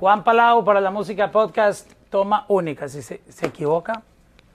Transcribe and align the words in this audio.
Juan 0.00 0.24
Palau 0.24 0.64
para 0.64 0.80
la 0.80 0.90
música 0.90 1.30
podcast, 1.30 1.92
toma 2.08 2.46
única. 2.48 2.88
Si 2.88 3.02
se, 3.02 3.20
se 3.28 3.46
equivoca, 3.46 4.02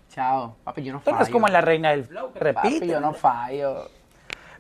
Chao. 0.10 0.56
Papi, 0.64 0.82
yo 0.84 0.94
no 0.94 1.00
fallo. 1.00 1.22
es 1.22 1.30
como 1.30 1.46
en 1.46 1.54
la 1.54 1.62
reina 1.62 1.92
del 1.92 2.04
flow, 2.06 2.34
que 2.34 2.40
Papi, 2.40 2.68
repite. 2.70 2.88
yo 2.88 3.00
no 3.00 3.14
fallo. 3.14 3.90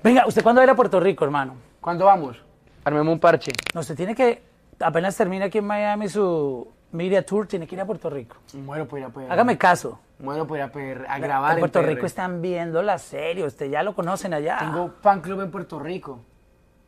Venga, 0.03 0.27
¿usted 0.27 0.43
cuándo 0.43 0.59
va 0.59 0.63
a 0.63 0.65
ir 0.65 0.69
a 0.69 0.75
Puerto 0.75 0.99
Rico, 0.99 1.25
hermano? 1.25 1.55
¿Cuándo 1.81 2.05
vamos? 2.05 2.39
Armemos 2.83 3.13
un 3.13 3.19
parche. 3.19 3.51
No, 3.73 3.79
usted 3.79 3.95
tiene 3.95 4.13
que, 4.13 4.43
apenas 4.79 5.17
termine 5.17 5.45
aquí 5.45 5.57
en 5.57 5.65
Miami 5.65 6.07
su 6.07 6.67
media 6.91 7.25
tour, 7.25 7.47
tiene 7.47 7.65
que 7.65 7.73
ir 7.73 7.81
a 7.81 7.85
Puerto 7.85 8.07
Rico. 8.11 8.35
Muero 8.53 8.87
por 8.87 8.99
ir 8.99 9.05
a 9.05 9.09
PR. 9.09 9.31
Hágame 9.31 9.57
caso. 9.57 9.99
Muero 10.19 10.45
por 10.45 10.57
ir 10.57 10.63
a 10.63 10.71
PR. 10.71 11.05
A 11.09 11.17
grabar 11.17 11.53
En 11.53 11.59
Puerto 11.61 11.79
PR. 11.81 11.87
Rico 11.87 12.05
están 12.05 12.43
viendo 12.43 12.83
la 12.83 12.99
serie, 12.99 13.43
usted 13.43 13.71
ya 13.71 13.81
lo 13.81 13.95
conocen 13.95 14.35
allá. 14.35 14.57
Tengo 14.59 14.93
fan 15.01 15.21
club 15.21 15.41
en 15.41 15.49
Puerto 15.49 15.79
Rico. 15.79 16.19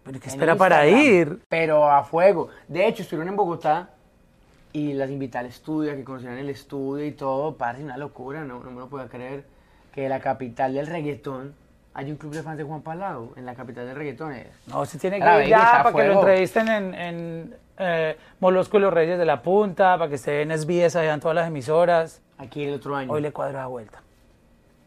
Pero 0.03 0.19
¿qué 0.19 0.27
en 0.27 0.33
espera 0.35 0.55
para 0.55 0.87
Instagram, 0.87 1.13
ir? 1.13 1.39
Pero 1.49 1.89
a 1.91 2.01
fuego. 2.03 2.47
De 2.67 2.87
hecho, 2.87 3.01
estuvieron 3.03 3.27
en 3.27 3.35
Bogotá 3.35 3.89
y 4.77 4.93
las 4.93 5.09
invité 5.09 5.39
al 5.39 5.47
estudio, 5.47 5.91
a 5.91 5.95
que 5.95 6.03
conocieran 6.03 6.37
el 6.37 6.49
estudio 6.49 7.05
y 7.05 7.11
todo. 7.11 7.55
Parece 7.57 7.83
una 7.83 7.97
locura, 7.97 8.43
no, 8.43 8.59
no 8.63 8.69
me 8.71 8.79
lo 8.79 8.87
puedo 8.87 9.07
creer. 9.07 9.43
Que 9.91 10.07
la 10.07 10.19
capital 10.19 10.73
del 10.75 10.85
reggaetón 10.85 11.55
hay 11.95 12.11
un 12.11 12.17
club 12.17 12.33
de 12.33 12.43
fans 12.43 12.59
de 12.59 12.63
Juan 12.63 12.81
Palau. 12.81 13.33
En 13.35 13.45
la 13.45 13.55
capital 13.55 13.87
del 13.87 13.95
reggaetón 13.95 14.33
es. 14.33 14.47
No, 14.67 14.85
se 14.85 14.99
tiene 14.99 15.19
que 15.19 15.43
ir 15.43 15.49
ya 15.49 15.81
para 15.83 15.95
que 15.95 16.07
lo 16.07 16.13
entrevisten 16.19 16.67
en, 16.67 16.93
en 16.93 17.55
eh, 17.79 18.17
Molusco 18.39 18.77
y 18.77 18.81
los 18.81 18.93
Reyes 18.93 19.17
de 19.17 19.25
la 19.25 19.41
Punta, 19.41 19.97
para 19.97 20.09
que 20.09 20.15
esté 20.15 20.43
en 20.43 20.51
SBS 20.55 20.95
allá 20.95 21.15
en 21.15 21.19
todas 21.19 21.33
las 21.33 21.47
emisoras. 21.47 22.21
Aquí 22.37 22.63
el 22.65 22.75
otro 22.75 22.95
año. 22.95 23.11
Hoy 23.11 23.21
le 23.21 23.31
cuadro 23.31 23.57
la 23.57 23.65
vuelta. 23.65 24.03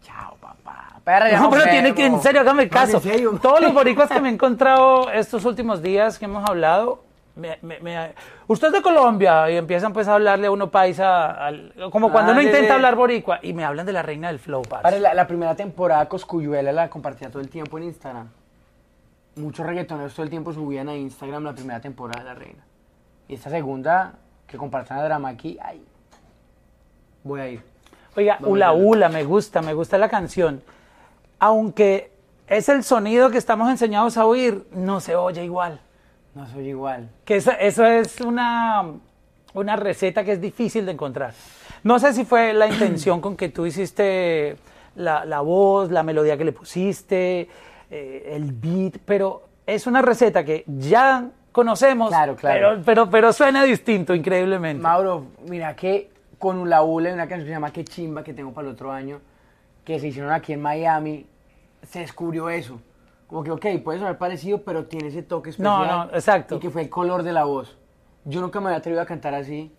Chao, 0.02 0.36
papá. 0.40 1.00
Perra, 1.02 1.36
No, 1.36 1.50
pero 1.50 1.64
tiene 1.64 1.94
que, 1.94 2.06
en 2.06 2.20
serio, 2.20 2.42
hágame 2.42 2.66
No, 2.66 2.70
caso. 2.70 2.98
en 2.98 3.02
serio. 3.02 3.38
Todos 3.42 3.60
los 3.60 3.74
boricuas 3.74 4.08
que 4.08 4.20
me 4.20 4.28
he 4.28 4.32
encontrado 4.32 5.10
estos 5.10 5.44
últimos 5.44 5.82
días 5.82 6.18
que 6.18 6.26
hemos 6.26 6.48
hablado, 6.48 7.02
me- 7.36 7.58
me- 7.62 7.80
me- 7.80 8.14
usted 8.48 8.68
es 8.68 8.72
de 8.74 8.82
Colombia 8.82 9.50
y 9.50 9.56
empiezan 9.56 9.92
pues 9.92 10.08
a 10.08 10.14
hablarle 10.14 10.48
a 10.48 10.50
uno 10.50 10.70
paisa, 10.70 11.30
al- 11.46 11.72
como 11.90 12.10
cuando 12.12 12.32
Ah, 12.32 12.34
uno 12.34 12.42
intenta 12.42 12.74
hablar 12.74 12.96
boricua, 12.96 13.38
y 13.42 13.52
me 13.52 13.64
hablan 13.64 13.86
de 13.86 13.92
la 13.92 14.02
reina 14.02 14.28
del 14.28 14.38
flow, 14.38 14.62
parce. 14.62 14.82
Padre, 14.82 15.00
la, 15.00 15.14
la 15.14 15.26
primera 15.26 15.54
temporada 15.54 16.06
Coscuyuela 16.08 16.72
la 16.72 16.90
compartía 16.90 17.30
todo 17.30 17.40
el 17.40 17.48
tiempo 17.48 17.78
en 17.78 17.84
Instagram. 17.84 18.28
Muchos 19.36 19.64
reggaetoneros 19.64 20.12
todo 20.14 20.24
el 20.24 20.30
tiempo 20.30 20.52
subían 20.52 20.88
a 20.88 20.96
Instagram 20.96 21.44
la 21.44 21.52
primera 21.54 21.80
temporada 21.80 22.20
de 22.22 22.28
La 22.28 22.34
Reina. 22.34 22.64
Y 23.28 23.34
esta 23.34 23.48
segunda, 23.48 24.14
que 24.46 24.56
compartan 24.58 24.98
a 24.98 25.04
Drama 25.04 25.28
aquí, 25.28 25.56
ay, 25.62 25.82
voy 27.22 27.40
a 27.40 27.48
ir. 27.48 27.62
Oiga, 28.16 28.34
Vamos 28.40 28.50
Ula. 28.50 28.72
Ula, 28.72 29.08
me 29.08 29.22
gusta, 29.24 29.62
me 29.62 29.72
gusta 29.72 29.96
la 29.98 30.08
canción. 30.08 30.62
Aunque 31.38 32.10
es 32.48 32.68
el 32.68 32.82
sonido 32.82 33.30
que 33.30 33.38
estamos 33.38 33.70
enseñados 33.70 34.16
a 34.16 34.26
oír, 34.26 34.66
no 34.72 34.98
se 35.00 35.14
oye 35.14 35.44
igual. 35.44 35.80
No 36.34 36.46
soy 36.46 36.68
igual. 36.68 37.10
Que 37.24 37.36
eso, 37.36 37.52
eso 37.58 37.84
es 37.84 38.20
una, 38.20 38.84
una 39.54 39.76
receta 39.76 40.24
que 40.24 40.32
es 40.32 40.40
difícil 40.40 40.86
de 40.86 40.92
encontrar. 40.92 41.32
No 41.82 41.98
sé 41.98 42.12
si 42.12 42.24
fue 42.24 42.52
la 42.52 42.66
intención 42.66 43.20
con 43.20 43.36
que 43.36 43.48
tú 43.48 43.66
hiciste 43.66 44.56
la, 44.96 45.24
la 45.24 45.40
voz, 45.40 45.90
la 45.90 46.02
melodía 46.02 46.36
que 46.36 46.44
le 46.44 46.52
pusiste, 46.52 47.48
eh, 47.90 48.32
el 48.34 48.52
beat, 48.52 48.98
pero 49.04 49.48
es 49.66 49.86
una 49.86 50.02
receta 50.02 50.44
que 50.44 50.64
ya 50.66 51.28
conocemos, 51.52 52.10
Claro, 52.10 52.36
claro. 52.36 52.68
Pero, 52.70 52.82
pero, 52.84 53.10
pero 53.10 53.32
suena 53.32 53.64
distinto, 53.64 54.14
increíblemente. 54.14 54.82
Mauro, 54.82 55.26
mira 55.48 55.74
que 55.74 56.10
con 56.38 56.58
Ula 56.58 56.82
Ula 56.82 57.08
hay 57.08 57.14
una 57.14 57.28
canción 57.28 57.44
que 57.44 57.48
se 57.50 57.54
llama 57.54 57.72
Que 57.72 57.84
Chimba 57.84 58.22
que 58.22 58.32
tengo 58.32 58.52
para 58.52 58.68
el 58.68 58.74
otro 58.74 58.92
año, 58.92 59.20
que 59.84 59.98
se 59.98 60.08
hicieron 60.08 60.32
aquí 60.32 60.52
en 60.52 60.62
Miami, 60.62 61.26
se 61.82 62.00
descubrió 62.00 62.48
eso. 62.50 62.80
Como 63.30 63.44
que, 63.44 63.52
ok, 63.52 63.66
puede 63.84 64.00
sonar 64.00 64.18
parecido, 64.18 64.62
pero 64.64 64.86
tiene 64.86 65.06
ese 65.06 65.22
toque 65.22 65.50
especial. 65.50 65.86
No, 65.86 66.04
no, 66.06 66.10
exacto. 66.12 66.56
Y 66.56 66.58
que 66.58 66.68
fue 66.68 66.82
el 66.82 66.90
color 66.90 67.22
de 67.22 67.32
la 67.32 67.44
voz. 67.44 67.78
Yo 68.24 68.40
nunca 68.40 68.58
me 68.60 68.66
había 68.66 68.78
atrevido 68.78 69.00
a 69.00 69.06
cantar 69.06 69.34
así, 69.34 69.72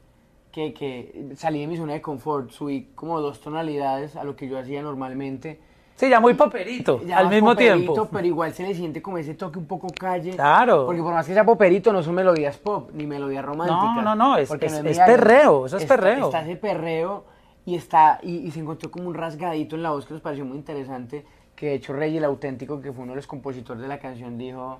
que, 0.54 0.74
que 0.74 1.34
salí 1.36 1.60
de 1.60 1.68
mi 1.68 1.76
zona 1.76 1.92
de 1.92 2.02
confort, 2.02 2.50
subí 2.52 2.92
como 2.96 3.20
dos 3.20 3.42
tonalidades 3.42 4.16
a 4.16 4.24
lo 4.24 4.38
que 4.38 4.48
yo 4.48 4.58
hacía 4.58 4.82
normalmente. 4.82 5.60
Sí, 5.98 6.10
ya 6.10 6.22
muy 6.22 6.34
poperito, 6.34 7.02
Ya 7.06 7.18
al 7.18 7.28
mismo 7.30 7.50
poperito, 7.50 7.94
tiempo. 7.94 8.10
Pero 8.12 8.26
igual 8.26 8.54
se 8.54 8.64
le 8.64 8.74
siente 8.74 9.02
como 9.02 9.18
ese 9.18 9.34
toque 9.34 9.60
un 9.60 9.66
poco 9.68 9.88
calle. 9.90 10.32
Claro. 10.32 10.86
Porque 10.86 11.02
por 11.02 11.14
más 11.14 11.28
que 11.28 11.34
sea 11.34 11.44
poperito, 11.46 11.92
no 11.92 12.02
son 12.02 12.16
melodías 12.16 12.58
pop, 12.58 12.90
ni 12.94 13.06
melodías 13.06 13.44
románticas. 13.44 14.02
no, 14.04 14.16
no, 14.16 14.38
es- 14.38 14.48
porque 14.48 14.68
es- 14.68 14.82
mi 14.82 14.92
es 14.92 14.98
área. 15.00 15.14
perreo, 15.18 15.66
eso 15.66 15.76
es 15.76 15.84
Está- 15.84 15.96
perreo. 15.98 16.26
Está 16.28 16.42
ese 16.42 16.56
perreo 16.56 17.26
y, 17.66 17.76
está, 17.76 18.20
y, 18.24 18.38
y 18.38 18.52
se 18.52 18.62
encontró 18.62 18.90
como 18.90 19.10
un 19.10 19.14
rasgadito 19.14 19.76
en 19.76 19.84
la 19.84 19.92
voz 19.92 20.06
que 20.06 20.14
nos 20.14 20.24
pareció 20.24 20.46
muy 20.46 20.58
interesante. 20.58 21.26
Que 21.62 21.68
de 21.68 21.74
hecho 21.76 21.94
Rey, 21.94 22.18
el 22.18 22.24
auténtico, 22.24 22.82
que 22.82 22.92
fue 22.92 23.04
uno 23.04 23.12
de 23.12 23.18
los 23.18 23.28
compositores 23.28 23.84
de 23.84 23.88
la 23.88 24.00
canción, 24.00 24.36
dijo... 24.36 24.80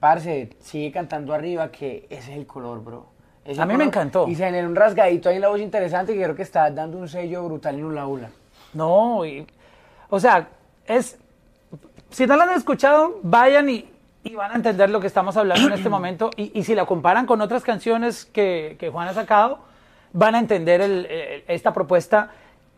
Parce, 0.00 0.50
sigue 0.58 0.90
cantando 0.90 1.32
arriba, 1.32 1.70
que 1.70 2.08
ese 2.10 2.32
es 2.32 2.38
el 2.38 2.44
color, 2.44 2.82
bro. 2.82 3.06
Ese 3.44 3.62
A 3.62 3.66
mí 3.66 3.74
me 3.74 3.84
color". 3.84 3.86
encantó. 3.86 4.26
Y 4.28 4.34
se 4.34 4.44
generó 4.46 4.66
un 4.68 4.74
rasgadito 4.74 5.28
ahí 5.28 5.36
en 5.36 5.42
la 5.42 5.48
voz 5.48 5.60
interesante 5.60 6.12
que 6.12 6.20
creo 6.20 6.34
que 6.34 6.42
está 6.42 6.68
dando 6.72 6.98
un 6.98 7.08
sello 7.08 7.44
brutal 7.44 7.76
en 7.76 7.84
Ula 7.84 8.04
Ula. 8.08 8.30
No, 8.74 9.24
y- 9.24 9.46
o 10.08 10.18
sea, 10.18 10.48
es. 10.88 11.16
Si 12.10 12.26
no 12.26 12.34
la 12.34 12.42
han 12.42 12.50
escuchado, 12.56 13.20
vayan 13.22 13.70
y, 13.70 13.88
y 14.24 14.34
van 14.34 14.50
a 14.50 14.54
entender 14.56 14.90
lo 14.90 14.98
que 14.98 15.06
estamos 15.06 15.36
hablando 15.36 15.68
en 15.68 15.74
este 15.74 15.88
momento. 15.96 16.30
Y, 16.36 16.50
y 16.58 16.64
si 16.64 16.74
la 16.74 16.84
comparan 16.84 17.26
con 17.26 17.40
otras 17.40 17.62
canciones 17.62 18.24
que, 18.24 18.74
que 18.80 18.90
Juan 18.90 19.06
ha 19.06 19.14
sacado, 19.14 19.60
van 20.12 20.34
a 20.34 20.40
entender 20.40 20.80
el- 20.80 21.06
el- 21.06 21.44
esta 21.46 21.72
propuesta 21.72 22.30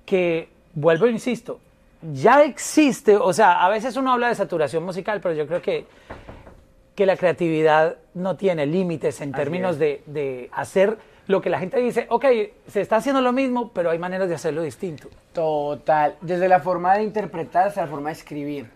que, 0.04 0.50
vuelvo 0.74 1.06
e 1.06 1.10
insisto, 1.10 1.58
ya 2.12 2.42
existe. 2.42 3.16
O 3.16 3.32
sea, 3.32 3.64
a 3.64 3.68
veces 3.68 3.96
uno 3.96 4.12
habla 4.12 4.28
de 4.28 4.34
saturación 4.34 4.84
musical, 4.84 5.20
pero 5.20 5.34
yo 5.34 5.46
creo 5.46 5.62
que, 5.62 5.86
que 6.94 7.06
la 7.06 7.16
creatividad 7.16 7.96
no 8.14 8.36
tiene 8.36 8.66
límites 8.66 9.20
en 9.20 9.32
Así 9.32 9.42
términos 9.42 9.78
de, 9.78 10.02
de 10.06 10.50
hacer 10.52 10.98
lo 11.26 11.40
que 11.40 11.50
la 11.50 11.58
gente 11.58 11.78
dice, 11.78 12.06
ok, 12.10 12.24
se 12.66 12.80
está 12.80 12.96
haciendo 12.96 13.20
lo 13.20 13.32
mismo, 13.32 13.70
pero 13.72 13.90
hay 13.90 13.98
maneras 13.98 14.28
de 14.28 14.34
hacerlo 14.34 14.62
distinto. 14.62 15.08
Total, 15.32 16.16
desde 16.20 16.48
la 16.48 16.60
forma 16.60 16.96
de 16.96 17.04
interpretar 17.04 17.68
hasta 17.68 17.82
la 17.82 17.86
forma 17.86 18.08
de 18.08 18.14
escribir, 18.14 18.70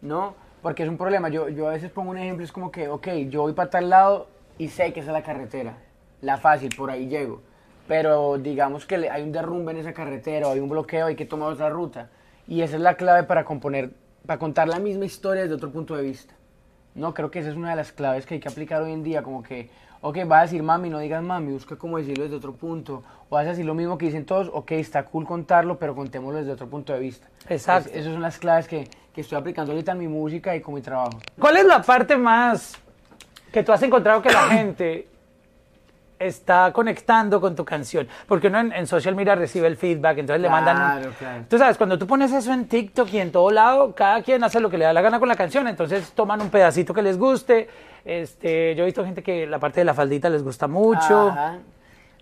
¿no? 0.00 0.34
Porque 0.62 0.82
es 0.82 0.88
un 0.88 0.96
problema, 0.96 1.28
yo, 1.28 1.48
yo 1.50 1.68
a 1.68 1.72
veces 1.72 1.90
pongo 1.90 2.10
un 2.10 2.18
ejemplo, 2.18 2.44
es 2.44 2.52
como 2.52 2.70
que, 2.70 2.88
ok, 2.88 3.08
yo 3.28 3.42
voy 3.42 3.52
para 3.52 3.68
tal 3.68 3.90
lado 3.90 4.28
y 4.56 4.68
sé 4.68 4.92
que 4.92 5.00
esa 5.00 5.10
es 5.10 5.12
la 5.12 5.22
carretera, 5.22 5.76
la 6.22 6.38
fácil, 6.38 6.74
por 6.74 6.90
ahí 6.90 7.06
llego, 7.06 7.42
pero 7.86 8.38
digamos 8.38 8.86
que 8.86 9.10
hay 9.10 9.22
un 9.22 9.32
derrumbe 9.32 9.72
en 9.72 9.78
esa 9.78 9.92
carretera 9.92 10.48
o 10.48 10.52
hay 10.52 10.60
un 10.60 10.70
bloqueo, 10.70 11.06
hay 11.06 11.16
que 11.16 11.26
tomar 11.26 11.52
otra 11.52 11.68
ruta, 11.68 12.08
y 12.46 12.62
esa 12.62 12.76
es 12.76 12.82
la 12.82 12.94
clave 12.94 13.24
para 13.24 13.44
componer, 13.44 13.90
para 14.26 14.38
contar 14.38 14.68
la 14.68 14.78
misma 14.78 15.04
historia 15.04 15.42
desde 15.42 15.54
otro 15.54 15.70
punto 15.70 15.96
de 15.96 16.02
vista. 16.02 16.34
No, 16.94 17.12
creo 17.14 17.30
que 17.30 17.40
esa 17.40 17.50
es 17.50 17.56
una 17.56 17.70
de 17.70 17.76
las 17.76 17.92
claves 17.92 18.24
que 18.26 18.34
hay 18.34 18.40
que 18.40 18.48
aplicar 18.48 18.80
hoy 18.82 18.92
en 18.92 19.02
día, 19.02 19.22
como 19.22 19.42
que, 19.42 19.68
ok, 20.00 20.18
vas 20.26 20.38
a 20.38 20.42
decir 20.42 20.62
mami, 20.62 20.90
no 20.90 20.98
digas 21.00 21.22
mami, 21.22 21.52
busca 21.52 21.76
cómo 21.76 21.98
decirlo 21.98 22.22
desde 22.24 22.36
otro 22.36 22.52
punto, 22.54 23.02
o 23.28 23.34
vas 23.34 23.46
a 23.46 23.50
decir 23.50 23.64
lo 23.64 23.74
mismo 23.74 23.98
que 23.98 24.06
dicen 24.06 24.24
todos, 24.24 24.48
ok, 24.52 24.72
está 24.72 25.04
cool 25.04 25.26
contarlo, 25.26 25.78
pero 25.78 25.94
contémoslo 25.96 26.38
desde 26.38 26.52
otro 26.52 26.68
punto 26.68 26.92
de 26.92 27.00
vista. 27.00 27.26
Exacto. 27.48 27.88
Es- 27.90 27.96
esas 27.96 28.12
son 28.12 28.22
las 28.22 28.38
claves 28.38 28.68
que, 28.68 28.88
que 29.12 29.20
estoy 29.22 29.38
aplicando 29.38 29.72
ahorita 29.72 29.92
en 29.92 29.98
mi 29.98 30.08
música 30.08 30.54
y 30.54 30.60
con 30.60 30.74
mi 30.74 30.80
trabajo. 30.82 31.18
¿Cuál 31.38 31.56
es 31.56 31.64
la 31.64 31.82
parte 31.82 32.16
más 32.16 32.74
que 33.50 33.62
tú 33.64 33.72
has 33.72 33.82
encontrado 33.82 34.20
que 34.22 34.30
la 34.30 34.42
gente 34.48 35.08
está 36.18 36.72
conectando 36.72 37.40
con 37.40 37.54
tu 37.54 37.64
canción? 37.64 38.08
Porque 38.26 38.48
uno 38.48 38.60
en, 38.60 38.72
en 38.72 38.86
social 38.86 39.14
media 39.14 39.34
recibe 39.34 39.66
el 39.66 39.76
feedback, 39.76 40.18
entonces 40.18 40.40
le 40.40 40.48
mandan... 40.48 40.76
Claro, 40.76 41.12
claro. 41.18 41.44
Tú 41.48 41.58
sabes, 41.58 41.76
cuando 41.76 41.98
tú 41.98 42.06
pones 42.06 42.32
eso 42.32 42.52
en 42.52 42.66
TikTok 42.66 43.12
y 43.12 43.18
en 43.18 43.32
todo 43.32 43.50
lado, 43.50 43.94
cada 43.94 44.22
quien 44.22 44.42
hace 44.44 44.60
lo 44.60 44.70
que 44.70 44.78
le 44.78 44.84
da 44.84 44.92
la 44.92 45.02
gana 45.02 45.18
con 45.18 45.28
la 45.28 45.36
canción, 45.36 45.68
entonces 45.68 46.12
toman 46.12 46.40
un 46.40 46.50
pedacito 46.50 46.94
que 46.94 47.02
les 47.02 47.18
guste. 47.18 47.68
Este, 48.04 48.74
yo 48.74 48.82
he 48.82 48.86
visto 48.86 49.04
gente 49.04 49.22
que 49.22 49.46
la 49.46 49.58
parte 49.58 49.80
de 49.80 49.84
la 49.84 49.94
faldita 49.94 50.28
les 50.28 50.42
gusta 50.42 50.68
mucho. 50.68 51.28
Ajá. 51.28 51.58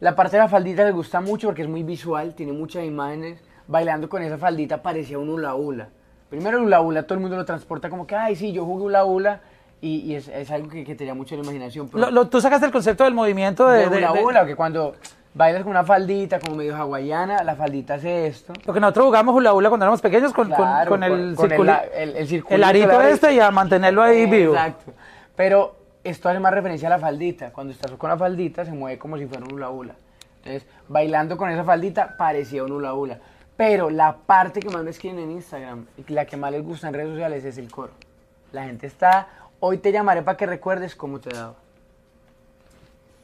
La 0.00 0.16
parte 0.16 0.36
de 0.36 0.42
la 0.42 0.48
faldita 0.48 0.84
les 0.84 0.94
gusta 0.94 1.20
mucho 1.20 1.46
porque 1.46 1.62
es 1.62 1.68
muy 1.68 1.84
visual, 1.84 2.34
tiene 2.34 2.52
muchas 2.52 2.84
imágenes. 2.84 3.40
Bailando 3.68 4.08
con 4.08 4.20
esa 4.22 4.36
faldita 4.36 4.82
parecía 4.82 5.18
un 5.18 5.28
hula 5.28 5.54
hula. 5.54 5.88
Primero 6.28 6.58
el 6.58 6.64
hula 6.64 6.80
hula, 6.80 7.02
todo 7.04 7.14
el 7.14 7.20
mundo 7.20 7.36
lo 7.36 7.44
transporta 7.44 7.88
como 7.88 8.06
que, 8.06 8.16
ay, 8.16 8.34
sí, 8.34 8.52
yo 8.52 8.64
jugué 8.64 8.84
hula 8.86 9.04
hula. 9.04 9.40
Y, 9.82 9.96
y 9.98 10.14
es, 10.14 10.28
es 10.28 10.48
algo 10.50 10.68
que, 10.68 10.84
que 10.84 10.94
te 10.94 11.04
llama 11.04 11.18
mucho 11.18 11.34
la 11.36 11.42
imaginación. 11.42 11.88
pero- 11.88 12.06
Lo- 12.06 12.10
lo- 12.12 12.28
tú 12.28 12.40
sacaste 12.40 12.64
el 12.66 12.72
concepto 12.72 13.02
del 13.04 13.12
movimiento 13.14 13.68
de... 13.68 13.88
de 13.90 14.00
de- 14.00 14.22
hula, 14.24 14.46
que 14.46 14.54
cuando 14.56 14.94
bailas 15.34 15.62
con 15.62 15.70
una 15.72 15.82
faldita 15.84 16.38
como 16.38 16.56
medio 16.56 16.76
hawaiana, 16.76 17.42
la 17.42 17.56
faldita 17.56 17.94
hace 17.94 18.28
esto. 18.28 18.52
Lo 18.64 18.72
que 18.72 18.78
nosotros 18.80 19.06
jugamos 19.06 19.34
hula 19.34 19.52
hula 19.52 19.68
cuando 19.70 19.84
éramos 19.84 20.00
pequeños 20.00 20.32
con, 20.32 20.46
con- 20.48 20.56
Claro, 20.56 20.88
con 20.88 21.02
el, 21.02 21.34
con- 21.34 21.48
con 21.48 21.50
circuli- 21.50 21.80
el- 21.94 22.10
el- 22.10 22.16
el 22.16 22.28
circulito, 22.28 22.54
el 22.54 22.64
arito 22.64 23.00
este 23.02 23.32
y 23.34 23.40
a 23.40 23.50
mantenerlo 23.50 24.02
ahí 24.02 24.26
vivo. 24.30 24.54
Exacto. 24.54 24.92
Pero 25.34 25.74
esto 26.04 26.28
hace 26.28 26.38
más 26.38 26.54
referencia 26.54 26.86
a 26.86 26.90
la 26.90 26.98
faldita. 27.00 27.50
Cuando 27.52 27.72
estás 27.72 27.90
con 27.92 28.08
la 28.08 28.16
faldita 28.16 28.64
se 28.64 28.70
mueve 28.72 28.98
como 28.98 29.18
si 29.18 29.26
fuera 29.26 29.44
un 29.44 29.52
hula 29.52 29.70
hula. 29.70 29.94
Entonces, 30.44 30.64
bailando 30.88 31.36
con 31.36 31.50
esa 31.50 31.64
faldita 31.64 32.16
parecía 32.16 32.62
un 32.62 32.70
hula 32.70 32.94
hula. 32.94 33.18
Pero 33.56 33.90
la 33.90 34.14
parte 34.14 34.60
que 34.60 34.68
más 34.70 34.84
me 34.84 34.90
escriben 34.90 35.18
en 35.18 35.32
Instagram 35.32 35.86
y 35.96 36.12
la 36.12 36.24
que 36.24 36.36
más 36.36 36.52
les 36.52 36.62
gusta 36.64 36.86
en 36.88 36.94
redes 36.94 37.10
sociales 37.10 37.44
es 37.44 37.58
el 37.58 37.68
coro. 37.70 37.92
La 38.52 38.64
gente 38.64 38.86
está, 38.86 39.28
hoy 39.64 39.78
te 39.78 39.92
llamaré 39.92 40.22
para 40.22 40.36
que 40.36 40.44
recuerdes 40.44 40.96
cómo 40.96 41.20
te 41.20 41.30
daba. 41.30 41.54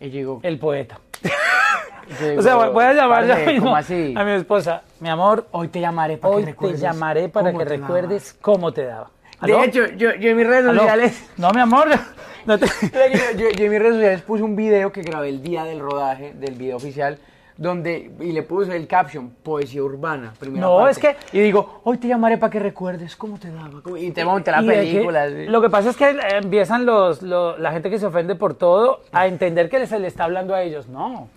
Y 0.00 0.08
digo, 0.08 0.38
El 0.44 0.58
poeta. 0.60 1.00
digo, 2.20 2.38
O 2.38 2.42
sea, 2.42 2.54
voy 2.54 2.84
a 2.84 2.92
llamar 2.92 3.26
ya 3.26 3.36
mismo 3.38 3.64
¿cómo 3.64 3.76
así? 3.76 4.14
a 4.16 4.22
mi 4.24 4.30
esposa. 4.32 4.82
Mi 5.00 5.08
amor, 5.08 5.46
Hoy 5.50 5.66
te 5.66 5.80
llamaré 5.80 6.16
para 6.16 6.34
hoy 6.34 6.42
que 6.42 6.46
te 6.46 6.52
recuerdes. 6.52 6.80
llamaré 6.80 7.28
para 7.28 7.50
que 7.52 7.58
te 7.58 7.64
daba". 7.64 7.76
recuerdes 7.88 8.36
cómo 8.40 8.72
te 8.72 8.84
daba. 8.84 9.10
¿Aló? 9.40 9.58
De 9.58 9.64
hecho, 9.66 9.86
yo, 9.96 10.14
yo 10.14 10.30
en 10.30 10.36
mis 10.36 10.46
redes 10.46 10.66
¿Aló? 10.68 10.80
sociales... 10.80 11.28
No, 11.36 11.50
mi 11.50 11.60
amor. 11.60 11.88
no 12.46 12.58
te- 12.58 12.66
yo, 12.92 13.38
yo- 13.38 13.50
yo 13.50 13.64
en 13.64 13.70
mis 13.72 13.78
redes 13.80 13.94
sociales 13.94 14.22
puse 14.22 14.42
un 14.44 14.54
video 14.54 14.92
que 14.92 15.02
grabé 15.02 15.28
el 15.30 15.42
día 15.42 15.64
del 15.64 15.80
rodaje 15.80 16.32
del 16.34 16.54
video 16.54 16.76
oficial 16.76 17.18
donde 17.58 18.12
y 18.20 18.30
le 18.32 18.42
puse 18.44 18.74
el 18.76 18.86
caption 18.86 19.30
poesía 19.42 19.82
urbana 19.82 20.32
primera 20.38 20.64
No, 20.64 20.76
parte. 20.78 20.92
es 20.92 20.98
que- 20.98 21.36
y 21.36 21.40
digo 21.40 21.80
hoy 21.84 21.98
te 21.98 22.06
llamaré 22.06 22.38
para 22.38 22.50
que 22.50 22.60
recuerdes 22.60 23.16
cómo 23.16 23.36
te 23.36 23.50
daba 23.50 23.82
y 23.98 24.12
te 24.12 24.24
monté 24.24 24.52
la 24.52 24.60
que- 24.62 24.66
película 24.68 25.28
lo 25.28 25.60
que 25.60 25.68
pasa 25.68 25.90
es 25.90 25.96
que 25.96 26.16
empiezan 26.40 26.86
los, 26.86 27.20
lo- 27.20 27.58
la 27.58 27.72
gente 27.72 27.90
que 27.90 27.98
se 27.98 28.06
ofende 28.06 28.36
por 28.36 28.54
todo 28.54 29.00
a 29.12 29.26
entender 29.26 29.68
que 29.68 29.84
se 29.88 29.98
le 29.98 30.06
está 30.06 30.24
hablando 30.24 30.54
a 30.54 30.62
ellos. 30.62 30.88
No. 30.88 31.28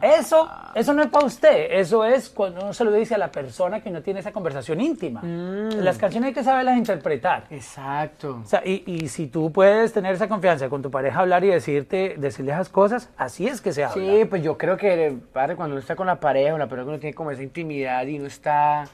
Eso, 0.00 0.48
eso 0.74 0.92
no 0.92 1.02
es 1.02 1.08
para 1.08 1.26
usted. 1.26 1.68
Eso 1.70 2.04
es 2.04 2.28
cuando 2.28 2.62
uno 2.62 2.72
se 2.72 2.84
lo 2.84 2.92
dice 2.92 3.14
a 3.14 3.18
la 3.18 3.30
persona 3.30 3.80
que 3.80 3.90
no 3.90 4.02
tiene 4.02 4.20
esa 4.20 4.32
conversación 4.32 4.80
íntima. 4.80 5.20
Mm. 5.22 5.78
Las 5.80 5.98
canciones 5.98 6.28
hay 6.28 6.34
que 6.34 6.44
saberlas 6.44 6.76
interpretar. 6.76 7.44
exacto 7.50 8.40
O 8.44 8.46
sea, 8.46 8.62
y, 8.64 8.82
y 8.86 9.08
si 9.08 9.26
tú 9.26 9.52
puedes 9.52 9.92
tener 9.92 10.14
esa 10.14 10.28
confianza 10.28 10.68
con 10.68 10.82
tu 10.82 10.90
pareja, 10.90 11.20
hablar 11.20 11.44
y 11.44 11.48
decirte, 11.48 12.16
decirle 12.18 12.52
esas 12.52 12.68
cosas, 12.68 13.10
así 13.16 13.46
es 13.46 13.60
que 13.60 13.72
se 13.72 13.84
habla. 13.84 13.94
Sí, 13.94 14.24
pues 14.24 14.42
yo 14.42 14.56
creo 14.56 14.76
que 14.76 15.16
padre, 15.32 15.56
cuando 15.56 15.74
uno 15.74 15.80
está 15.80 15.96
con 15.96 16.06
la 16.06 16.20
pareja 16.20 16.54
o 16.54 16.58
la 16.58 16.66
persona 16.66 16.84
que 16.84 16.90
uno 16.90 16.98
tiene 16.98 17.14
como 17.14 17.30
esa 17.30 17.42
intimidad 17.42 18.06
y 18.06 18.18
uno 18.18 18.26
está 18.26 18.88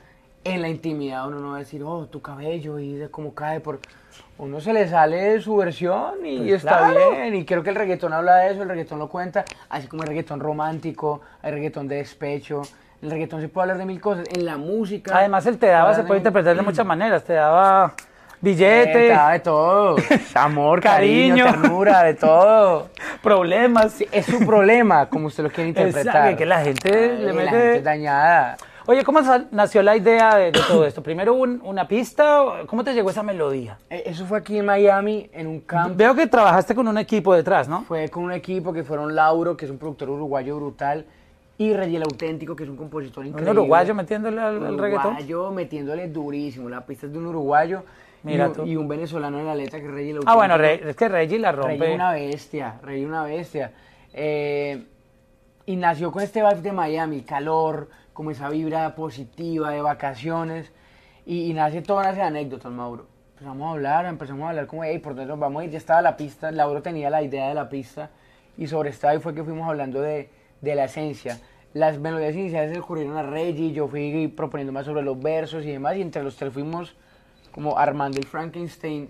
en 0.45 0.61
la 0.63 0.69
intimidad, 0.69 1.27
uno 1.29 1.39
no 1.39 1.51
va 1.51 1.57
a 1.57 1.59
decir, 1.61 1.83
oh, 1.85 2.07
tu 2.07 2.21
cabello 2.21 2.79
y 2.79 2.95
de 2.95 3.11
cómo 3.11 3.35
cae 3.35 3.61
por... 3.61 3.81
Uno 4.39 4.61
se 4.61 4.73
le 4.73 4.89
sale 4.89 5.41
su 5.41 5.57
versión 5.57 6.15
y 6.25 6.39
Pues 6.39 6.53
está 6.65 6.79
claro. 6.91 7.11
bien. 7.13 7.35
Y 7.37 7.45
creo 7.45 7.63
que 7.63 7.71
el 7.71 7.77
reggaetón 7.77 8.13
habla 8.13 8.37
de 8.37 8.53
eso, 8.53 8.63
el 8.63 8.69
reggaetón 8.69 8.99
lo 8.99 9.09
cuenta, 9.09 9.45
así 9.71 9.87
como 9.87 10.03
el 10.03 10.09
reggaetón 10.09 10.41
romántico, 10.41 11.21
hay 11.43 11.53
reggaetón 11.53 11.87
de 11.87 11.97
despecho. 11.97 12.63
El 13.03 13.11
reggaetón 13.11 13.41
se 13.41 13.49
puede 13.49 13.65
hablar 13.65 13.79
de 13.79 13.87
mil 13.87 14.01
cosas. 14.01 14.27
En 14.35 14.45
la 14.45 14.57
música. 14.57 15.17
Además, 15.17 15.47
el 15.47 15.59
te 15.59 15.67
daba 15.67 15.95
se 15.95 16.03
de 16.03 16.07
puede 16.09 16.19
interpretar 16.21 16.57
de 16.57 16.63
muchas 16.63 16.85
maneras. 16.87 17.23
Te 17.25 17.35
daba 17.35 17.95
billete, 18.41 18.93
te 18.93 19.09
da 19.09 19.31
de 19.31 19.41
todo. 19.41 19.97
Amor, 20.35 20.81
Cariño. 20.81 21.45
cariño, 21.45 21.63
ternura, 21.63 22.03
de 22.03 22.15
todo. 22.15 22.89
problemas. 23.23 23.93
Sí, 23.93 24.09
es 24.11 24.27
su 24.27 24.45
problema, 24.45 25.09
como 25.09 25.29
usted 25.29 25.45
lo 25.45 25.51
quiere 25.51 25.69
interpretar. 25.69 26.07
Exacto, 26.17 26.37
que 26.39 26.47
la 26.47 26.61
gente 26.63 26.91
le 27.19 27.33
mete- 27.33 27.45
La 27.45 27.51
gente 27.51 27.77
es 27.79 27.85
dañada. 27.85 28.57
Oye, 28.87 29.05
¿cómo 29.05 29.21
nació 29.53 29.83
la 29.83 29.97
idea 29.97 30.35
de, 30.37 30.45
de 30.53 30.61
todo 30.67 30.85
esto? 30.85 31.03
Primero 31.03 31.35
un- 31.35 31.61
una 31.65 31.87
pista, 31.87 32.63
¿cómo 32.67 32.83
te 32.83 32.93
llegó 32.95 33.11
esa 33.11 33.23
melodía? 33.23 33.79
Eh, 33.89 34.03
Eso 34.07 34.27
fue 34.27 34.39
aquí 34.39 34.59
en 34.59 34.67
Miami, 34.67 35.31
en 35.33 35.47
un 35.47 35.61
camp. 35.61 35.97
Veo 35.97 36.15
que 36.15 36.27
trabajaste 36.27 36.75
con 36.75 36.89
un 36.89 36.99
equipo 36.99 37.33
detrás, 37.35 37.69
¿no? 37.69 37.83
Fue 37.85 38.09
con 38.09 38.25
un 38.25 38.33
equipo 38.33 38.73
que 38.73 38.83
fueron 38.83 39.15
Lauro, 39.15 39.57
que 39.57 39.67
es 39.67 39.71
un 39.71 39.79
productor 39.79 40.11
uruguayo 40.11 40.57
brutal, 40.57 41.05
y 41.59 41.73
Reggie 41.75 41.97
el 41.99 42.03
Auténtico, 42.03 42.57
que 42.57 42.65
es 42.65 42.69
un 42.69 42.77
compositor 42.77 43.23
Un 43.23 43.29
increíble. 43.29 43.53
uruguayo 43.53 43.95
metiéndole 43.95 44.41
al, 44.41 44.67
al 44.67 44.79
reggaetón. 44.79 45.13
Uruguayo 45.15 45.51
metiéndole 45.53 46.09
durísimo. 46.09 46.69
La 46.69 46.85
pista 46.85 47.07
es 47.07 47.13
de 47.13 47.19
un 47.19 47.27
uruguayo 47.27 47.85
Mira 48.25 48.47
y, 48.47 48.49
un- 48.49 48.55
tú. 48.55 48.65
y 48.67 48.77
un 48.77 48.89
venezolano 48.89 49.39
en 49.39 49.47
la 49.47 49.55
letra 49.55 49.79
que 49.79 49.87
es 49.87 49.91
Reggie 49.93 50.11
el 50.11 50.17
Auténtico. 50.17 50.33
Ah, 50.33 50.37
bueno, 50.37 50.59
Re- 50.59 50.91
es 50.91 50.97
que 50.97 51.09
Reggie 51.09 51.39
la 51.39 51.53
Reggie 51.53 51.69
rompe. 51.79 51.95
una 51.95 52.13
bestia, 52.13 52.75
Reggie 52.83 53.07
una 53.07 53.23
bestia. 53.25 53.73
Eh, 54.13 54.83
y 55.67 55.77
nació 55.77 56.11
con 56.11 56.23
este 56.23 56.41
vibe 56.43 56.63
de 56.63 56.73
Miami, 56.73 57.21
calor, 57.23 57.89
como 58.13 58.31
esa 58.31 58.49
vibra 58.49 58.95
positiva 58.95 59.71
de 59.71 59.83
vacaciones. 59.83 60.73
Y, 61.25 61.51
y 61.51 61.55
nace 61.55 61.83
nace 61.87 62.17
de 62.17 62.23
anécdotas, 62.23 62.73
Mauro. 62.73 63.07
Empezamos 63.33 63.67
a 63.67 63.71
hablar, 63.73 64.07
empezamos 64.07 64.45
a 64.45 64.51
hablar 64.51 64.67
como, 64.67 64.85
hey, 64.85 64.99
¿por 64.99 65.15
dónde 65.15 65.27
nos 65.27 65.39
vamos 65.39 65.63
a 65.63 65.65
ir? 65.65 65.71
Ya 65.71 65.79
estaba 65.79 66.03
la 66.03 66.17
pista, 66.17 66.53
Lauro 66.53 66.83
tenía 66.83 67.11
la 67.11 67.23
idea 67.23 67.49
de 67.49 67.55
la 67.55 67.69
pista. 67.69 68.11
Y 68.57 68.67
sobre 68.67 68.91
esta 68.91 69.11
ahí 69.11 69.19
fue 69.19 69.35
que 69.35 69.43
fuimos 69.43 69.69
hablando 69.69 70.01
de, 70.01 70.31
de 70.61 70.75
la 70.75 70.85
esencia. 70.85 71.39
Las 71.75 71.99
melodías 71.99 72.35
iniciales 72.35 72.73
se 72.73 72.79
ocurrieron 72.79 73.17
a 73.17 73.23
Reggie, 73.23 73.73
yo 73.73 73.89
fui 73.89 74.29
proponiendo 74.29 74.73
más 74.73 74.85
sobre 74.85 75.03
los 75.03 75.21
versos 75.21 75.65
y 75.65 75.73
demás. 75.73 75.97
Y 75.97 76.03
entre 76.03 76.23
los 76.23 76.37
tres 76.37 76.53
fuimos 76.53 76.95
como 77.51 77.79
armando 77.79 78.19
el 78.19 78.27
Frankenstein 78.27 79.09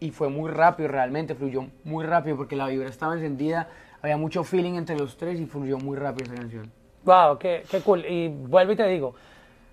y 0.00 0.10
fue 0.10 0.28
muy 0.28 0.50
rápido 0.50 0.88
realmente, 0.88 1.34
fluyó 1.34 1.68
muy 1.84 2.04
rápido 2.04 2.36
porque 2.36 2.56
la 2.56 2.66
vibra 2.66 2.88
estaba 2.88 3.14
encendida, 3.14 3.68
había 4.00 4.16
mucho 4.16 4.42
feeling 4.42 4.74
entre 4.74 4.98
los 4.98 5.16
tres 5.16 5.38
y 5.38 5.46
fluyó 5.46 5.78
muy 5.78 5.96
rápido 5.96 6.32
esa 6.32 6.40
canción. 6.40 6.81
Wow, 7.04 7.38
qué, 7.38 7.64
qué 7.70 7.80
cool. 7.80 8.04
Y 8.06 8.28
vuelvo 8.28 8.72
y 8.72 8.76
te 8.76 8.86
digo, 8.88 9.14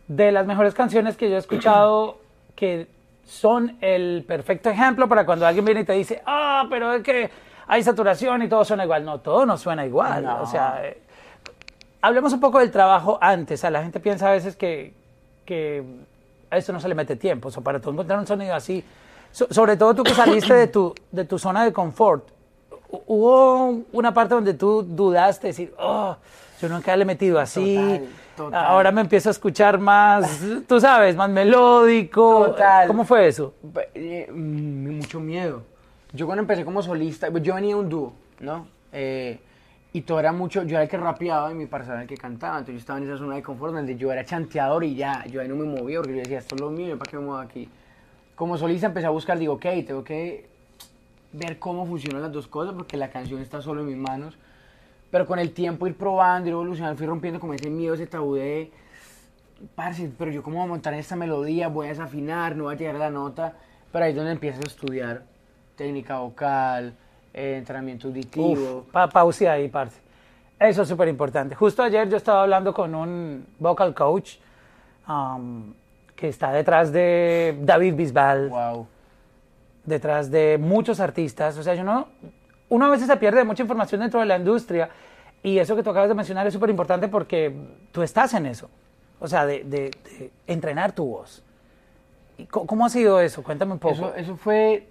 de 0.07 0.31
las 0.31 0.45
mejores 0.45 0.73
canciones 0.73 1.15
que 1.17 1.29
yo 1.29 1.35
he 1.35 1.39
escuchado 1.39 2.17
que 2.55 2.87
son 3.25 3.77
el 3.81 4.25
perfecto 4.27 4.69
ejemplo 4.69 5.07
para 5.07 5.25
cuando 5.25 5.45
alguien 5.45 5.63
viene 5.63 5.81
y 5.81 5.83
te 5.85 5.93
dice, 5.93 6.21
ah, 6.25 6.65
pero 6.69 6.93
es 6.93 7.03
que 7.03 7.29
hay 7.67 7.83
saturación 7.83 8.41
y 8.41 8.47
todo 8.49 8.65
suena 8.65 8.83
igual. 8.83 9.05
No, 9.05 9.19
todo 9.19 9.45
no 9.45 9.55
suena 9.57 9.85
igual. 9.85 10.23
No. 10.23 10.41
O 10.41 10.45
sea, 10.47 10.81
eh, 10.83 10.97
hablemos 12.01 12.33
un 12.33 12.39
poco 12.39 12.59
del 12.59 12.71
trabajo 12.71 13.17
antes. 13.21 13.63
A 13.63 13.69
la 13.69 13.83
gente 13.83 13.99
piensa 13.99 14.27
a 14.29 14.31
veces 14.31 14.55
que, 14.55 14.93
que 15.45 15.83
a 16.49 16.57
eso 16.57 16.73
no 16.73 16.79
se 16.79 16.89
le 16.89 16.95
mete 16.95 17.15
tiempo. 17.15 17.49
O 17.49 17.51
sea, 17.51 17.61
para 17.63 17.79
tú 17.79 17.91
encontrar 17.91 18.17
un 18.17 18.25
sonido 18.25 18.55
así, 18.55 18.83
so- 19.31 19.47
sobre 19.51 19.77
todo 19.77 19.93
tú 19.93 20.03
que 20.03 20.13
saliste 20.15 20.53
de 20.55 20.67
tu, 20.67 20.95
de 21.11 21.25
tu 21.25 21.37
zona 21.37 21.63
de 21.63 21.71
confort, 21.71 22.27
hu- 22.91 23.03
hubo 23.05 23.81
una 23.91 24.11
parte 24.13 24.33
donde 24.33 24.55
tú 24.55 24.81
dudaste, 24.81 25.47
decir, 25.47 25.71
oh, 25.77 26.15
yo 26.59 26.69
nunca 26.69 26.95
le 26.95 27.03
he 27.03 27.05
metido 27.05 27.39
así, 27.39 27.75
Total, 27.75 28.07
total. 28.35 28.65
ahora 28.65 28.91
me 28.91 29.01
empiezo 29.01 29.29
a 29.29 29.31
escuchar 29.31 29.79
más, 29.79 30.41
tú 30.67 30.79
sabes, 30.79 31.15
más 31.15 31.29
melódico. 31.29 32.47
Total. 32.47 32.87
¿Cómo 32.87 33.05
fue 33.05 33.27
eso? 33.27 33.53
Eh, 33.93 34.27
mm, 34.31 34.97
mucho 34.97 35.19
miedo. 35.19 35.63
Yo 36.11 36.25
cuando 36.25 36.41
empecé 36.41 36.65
como 36.65 36.81
solista, 36.81 37.29
pues 37.31 37.43
yo 37.43 37.55
venía 37.55 37.75
de 37.75 37.81
un 37.81 37.89
dúo, 37.89 38.13
¿no? 38.39 38.67
Eh, 38.91 39.39
y 39.93 40.01
todo 40.01 40.19
era 40.19 40.31
mucho, 40.31 40.63
yo 40.63 40.75
era 40.75 40.83
el 40.83 40.89
que 40.89 40.97
rapeaba 40.97 41.51
y 41.51 41.55
mi 41.55 41.65
parcero 41.65 41.93
era 41.93 42.03
el 42.03 42.07
que 42.07 42.17
cantaba, 42.17 42.57
entonces 42.59 42.75
yo 42.75 42.79
estaba 42.79 42.99
en 42.99 43.05
esa 43.05 43.17
zona 43.17 43.35
de 43.35 43.43
confort 43.43 43.73
donde 43.73 43.95
yo 43.95 44.11
era 44.11 44.23
chanteador 44.23 44.83
y 44.83 44.95
ya, 44.95 45.25
yo 45.25 45.41
ahí 45.41 45.47
no 45.47 45.55
me 45.55 45.65
movía 45.65 45.99
porque 45.99 46.13
yo 46.13 46.19
decía, 46.19 46.39
esto 46.39 46.55
es 46.55 46.61
lo 46.61 46.69
mío, 46.69 46.97
¿para 46.97 47.09
qué 47.09 47.17
me 47.17 47.23
muevo 47.25 47.39
aquí? 47.39 47.69
Como 48.35 48.57
solista 48.57 48.87
empecé 48.87 49.07
a 49.07 49.09
buscar, 49.09 49.39
digo, 49.39 49.53
ok, 49.53 49.65
tengo 49.87 50.03
que 50.03 50.47
ver 51.31 51.59
cómo 51.59 51.85
funcionan 51.85 52.21
las 52.21 52.31
dos 52.31 52.47
cosas 52.47 52.73
porque 52.75 52.97
la 52.97 53.09
canción 53.09 53.41
está 53.41 53.61
solo 53.61 53.81
en 53.81 53.87
mis 53.87 53.97
manos. 53.97 54.37
Pero 55.11 55.25
con 55.25 55.39
el 55.39 55.51
tiempo 55.53 55.87
ir 55.87 55.95
probando, 55.95 56.47
ir 56.47 56.53
evolucionando, 56.53 56.97
fui 56.97 57.07
rompiendo 57.07 57.39
como 57.39 57.53
ese 57.53 57.69
miedo, 57.69 57.95
ese 57.95 58.05
tabú 58.05 58.35
de, 58.35 58.71
parce, 59.75 60.11
pero 60.17 60.31
yo 60.31 60.43
cómo 60.43 60.57
voy 60.57 60.65
a 60.65 60.69
montar 60.69 60.93
esta 60.93 61.15
melodía, 61.15 61.67
voy 61.67 61.87
a 61.87 61.89
desafinar, 61.89 62.55
no 62.55 62.65
voy 62.65 62.75
a 62.75 62.77
llegar 62.77 62.95
a 62.95 62.99
la 62.99 63.09
nota. 63.09 63.53
Pero 63.91 64.05
ahí 64.05 64.11
es 64.11 64.15
donde 64.17 64.31
empiezas 64.33 64.63
a 64.63 64.67
estudiar 64.67 65.23
técnica 65.75 66.19
vocal, 66.19 66.93
eh, 67.33 67.55
entrenamiento 67.57 68.07
auditivo. 68.07 68.79
Uf, 68.85 68.91
pa 68.91 69.07
pausa 69.09 69.53
ahí, 69.53 69.67
parce. 69.67 69.99
Eso 70.59 70.81
es 70.83 70.87
súper 70.89 71.07
importante. 71.07 71.55
Justo 71.55 71.81
ayer 71.81 72.07
yo 72.09 72.17
estaba 72.17 72.43
hablando 72.43 72.73
con 72.73 72.93
un 72.93 73.45
vocal 73.57 73.95
coach 73.95 74.35
um, 75.07 75.73
que 76.15 76.27
está 76.27 76.51
detrás 76.51 76.91
de 76.91 77.57
David 77.61 77.95
Bisbal, 77.95 78.49
Wow. 78.49 78.87
detrás 79.85 80.29
de 80.29 80.57
muchos 80.59 80.99
artistas. 80.99 81.57
O 81.57 81.63
sea, 81.63 81.75
yo 81.75 81.83
no, 81.85 82.09
uno 82.67 82.85
a 82.85 82.89
veces 82.89 83.07
se 83.07 83.15
pierde 83.17 83.39
de 83.39 83.45
mucha 83.45 83.63
información 83.63 84.01
dentro 84.01 84.19
de 84.19 84.25
la 84.25 84.37
industria 84.37 84.89
y 85.43 85.57
eso 85.59 85.75
que 85.75 85.83
tú 85.83 85.89
acabas 85.89 86.09
de 86.09 86.15
mencionar 86.15 86.45
es 86.47 86.53
súper 86.53 86.69
importante 86.69 87.07
porque 87.07 87.53
tú 87.91 88.01
estás 88.01 88.33
en 88.33 88.45
eso. 88.45 88.69
O 89.19 89.27
sea, 89.27 89.45
de, 89.45 89.63
de- 89.63 89.91
de 89.91 90.31
entrenar 90.47 90.93
tu 90.93 91.05
voz. 91.05 91.43
¿Y 92.37 92.45
co- 92.45 92.65
¿Cómo 92.65 92.85
ha 92.85 92.89
sido 92.89 93.19
eso? 93.19 93.43
Cuéntame 93.43 93.73
un 93.73 93.79
poco. 93.79 93.93
Eso, 93.93 94.15
eso 94.15 94.35
fue 94.37 94.87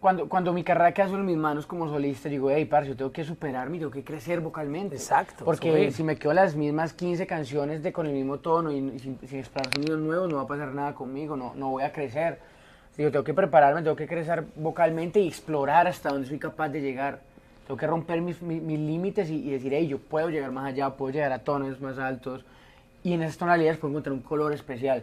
cuando, 0.00 0.28
cuando 0.28 0.52
mi 0.52 0.64
carrera 0.64 0.92
quedó 0.92 1.14
en 1.16 1.24
mis 1.24 1.36
manos 1.36 1.66
como 1.66 1.88
solista. 1.88 2.28
Digo, 2.28 2.50
hey, 2.50 2.64
parce, 2.64 2.88
yo 2.90 2.96
tengo 2.96 3.12
que 3.12 3.22
superarme, 3.22 3.78
tengo 3.78 3.90
que 3.92 4.02
crecer 4.02 4.40
vocalmente. 4.40 4.96
Exacto, 4.96 5.44
Porque 5.44 5.70
subir. 5.70 5.92
si 5.92 6.02
me 6.02 6.16
quedo 6.16 6.32
las 6.32 6.56
mismas 6.56 6.92
15 6.92 7.26
canciones 7.26 7.82
de 7.82 7.92
con 7.92 8.06
el 8.06 8.12
mismo 8.12 8.38
tono 8.38 8.72
y, 8.72 8.78
y 8.78 8.98
sin, 8.98 9.18
sin 9.28 9.38
explorar 9.38 9.72
sonidos 9.72 10.00
nuevos, 10.00 10.28
no 10.28 10.36
va 10.36 10.42
a 10.42 10.46
pasar 10.48 10.68
nada 10.74 10.94
conmigo, 10.94 11.36
no, 11.36 11.52
no 11.54 11.70
voy 11.70 11.84
a 11.84 11.92
crecer. 11.92 12.40
Digo, 12.96 13.10
tengo 13.10 13.24
que 13.24 13.34
prepararme, 13.34 13.82
tengo 13.82 13.96
que 13.96 14.06
crecer 14.08 14.44
vocalmente 14.56 15.20
y 15.20 15.28
explorar 15.28 15.86
hasta 15.86 16.10
donde 16.10 16.26
soy 16.28 16.38
capaz 16.38 16.68
de 16.70 16.80
llegar. 16.80 17.20
Tengo 17.66 17.78
que 17.78 17.86
romper 17.86 18.20
mis, 18.20 18.40
mis, 18.42 18.62
mis 18.62 18.78
límites 18.78 19.30
y, 19.30 19.48
y 19.48 19.50
decir, 19.50 19.72
hey, 19.74 19.86
yo 19.88 19.98
puedo 19.98 20.28
llegar 20.28 20.52
más 20.52 20.66
allá, 20.66 20.90
puedo 20.90 21.12
llegar 21.12 21.32
a 21.32 21.38
tonos 21.38 21.80
más 21.80 21.98
altos. 21.98 22.44
Y 23.02 23.12
en 23.12 23.22
esas 23.22 23.38
tonalidades 23.38 23.78
puedo 23.78 23.92
encontrar 23.92 24.12
un 24.12 24.20
color 24.20 24.52
especial. 24.52 25.02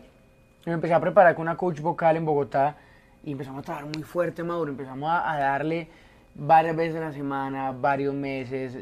Y 0.65 0.70
me 0.70 0.75
empecé 0.75 0.94
a 0.94 1.00
preparar 1.00 1.36
con 1.36 1.44
una 1.44 1.58
coach 1.58 1.80
vocal 1.80 2.18
en 2.18 2.25
Bogotá 2.25 2.75
y 3.24 3.32
empezamos 3.32 3.62
a 3.62 3.63
trabajar 3.63 3.89
muy 3.94 4.03
fuerte, 4.03 4.44
Mauro. 4.44 4.72
Empezamos 4.72 5.10
a, 5.10 5.32
a 5.32 5.39
darle 5.39 5.88
varias 6.36 6.75
veces 6.75 6.96
a 6.98 7.06
la 7.06 7.12
semana, 7.12 7.72
varios 7.72 8.13
meses, 8.13 8.77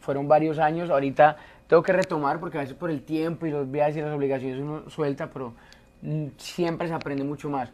fueron 0.00 0.28
varios 0.28 0.58
años. 0.58 0.90
Ahorita 0.90 1.36
tengo 1.66 1.82
que 1.82 1.92
retomar 1.92 2.38
porque 2.38 2.58
a 2.58 2.60
veces 2.62 2.76
por 2.76 2.90
el 2.90 3.02
tiempo 3.02 3.46
y 3.46 3.50
los 3.50 3.70
viajes 3.70 3.96
y 3.96 4.00
las 4.00 4.12
obligaciones 4.12 4.58
uno 4.60 4.88
suelta, 4.90 5.28
pero 5.28 5.54
mm, 6.02 6.26
siempre 6.36 6.88
se 6.88 6.94
aprende 6.94 7.24
mucho 7.24 7.50
más. 7.50 7.70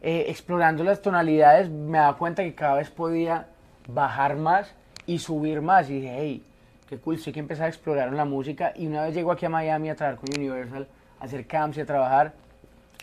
Eh, 0.00 0.26
explorando 0.28 0.82
las 0.82 1.00
tonalidades 1.00 1.70
me 1.70 1.98
daba 1.98 2.16
cuenta 2.16 2.42
que 2.42 2.54
cada 2.54 2.76
vez 2.76 2.90
podía 2.90 3.46
bajar 3.86 4.36
más 4.36 4.74
y 5.06 5.18
subir 5.18 5.60
más. 5.60 5.90
Y 5.90 6.00
dije, 6.00 6.14
hey, 6.16 6.42
qué 6.88 6.98
cool, 6.98 7.18
sí 7.18 7.32
que 7.32 7.40
empezar 7.40 7.66
a 7.66 7.68
explorar 7.68 8.08
en 8.08 8.16
la 8.16 8.24
música. 8.24 8.72
Y 8.76 8.86
una 8.86 9.04
vez 9.04 9.14
llego 9.14 9.32
aquí 9.32 9.46
a 9.46 9.48
Miami 9.48 9.90
a 9.90 9.96
trabajar 9.96 10.20
con 10.20 10.38
Universal, 10.38 10.86
a 11.20 11.24
hacer 11.24 11.46
camps 11.46 11.78
y 11.78 11.80
a 11.80 11.86
trabajar, 11.86 12.34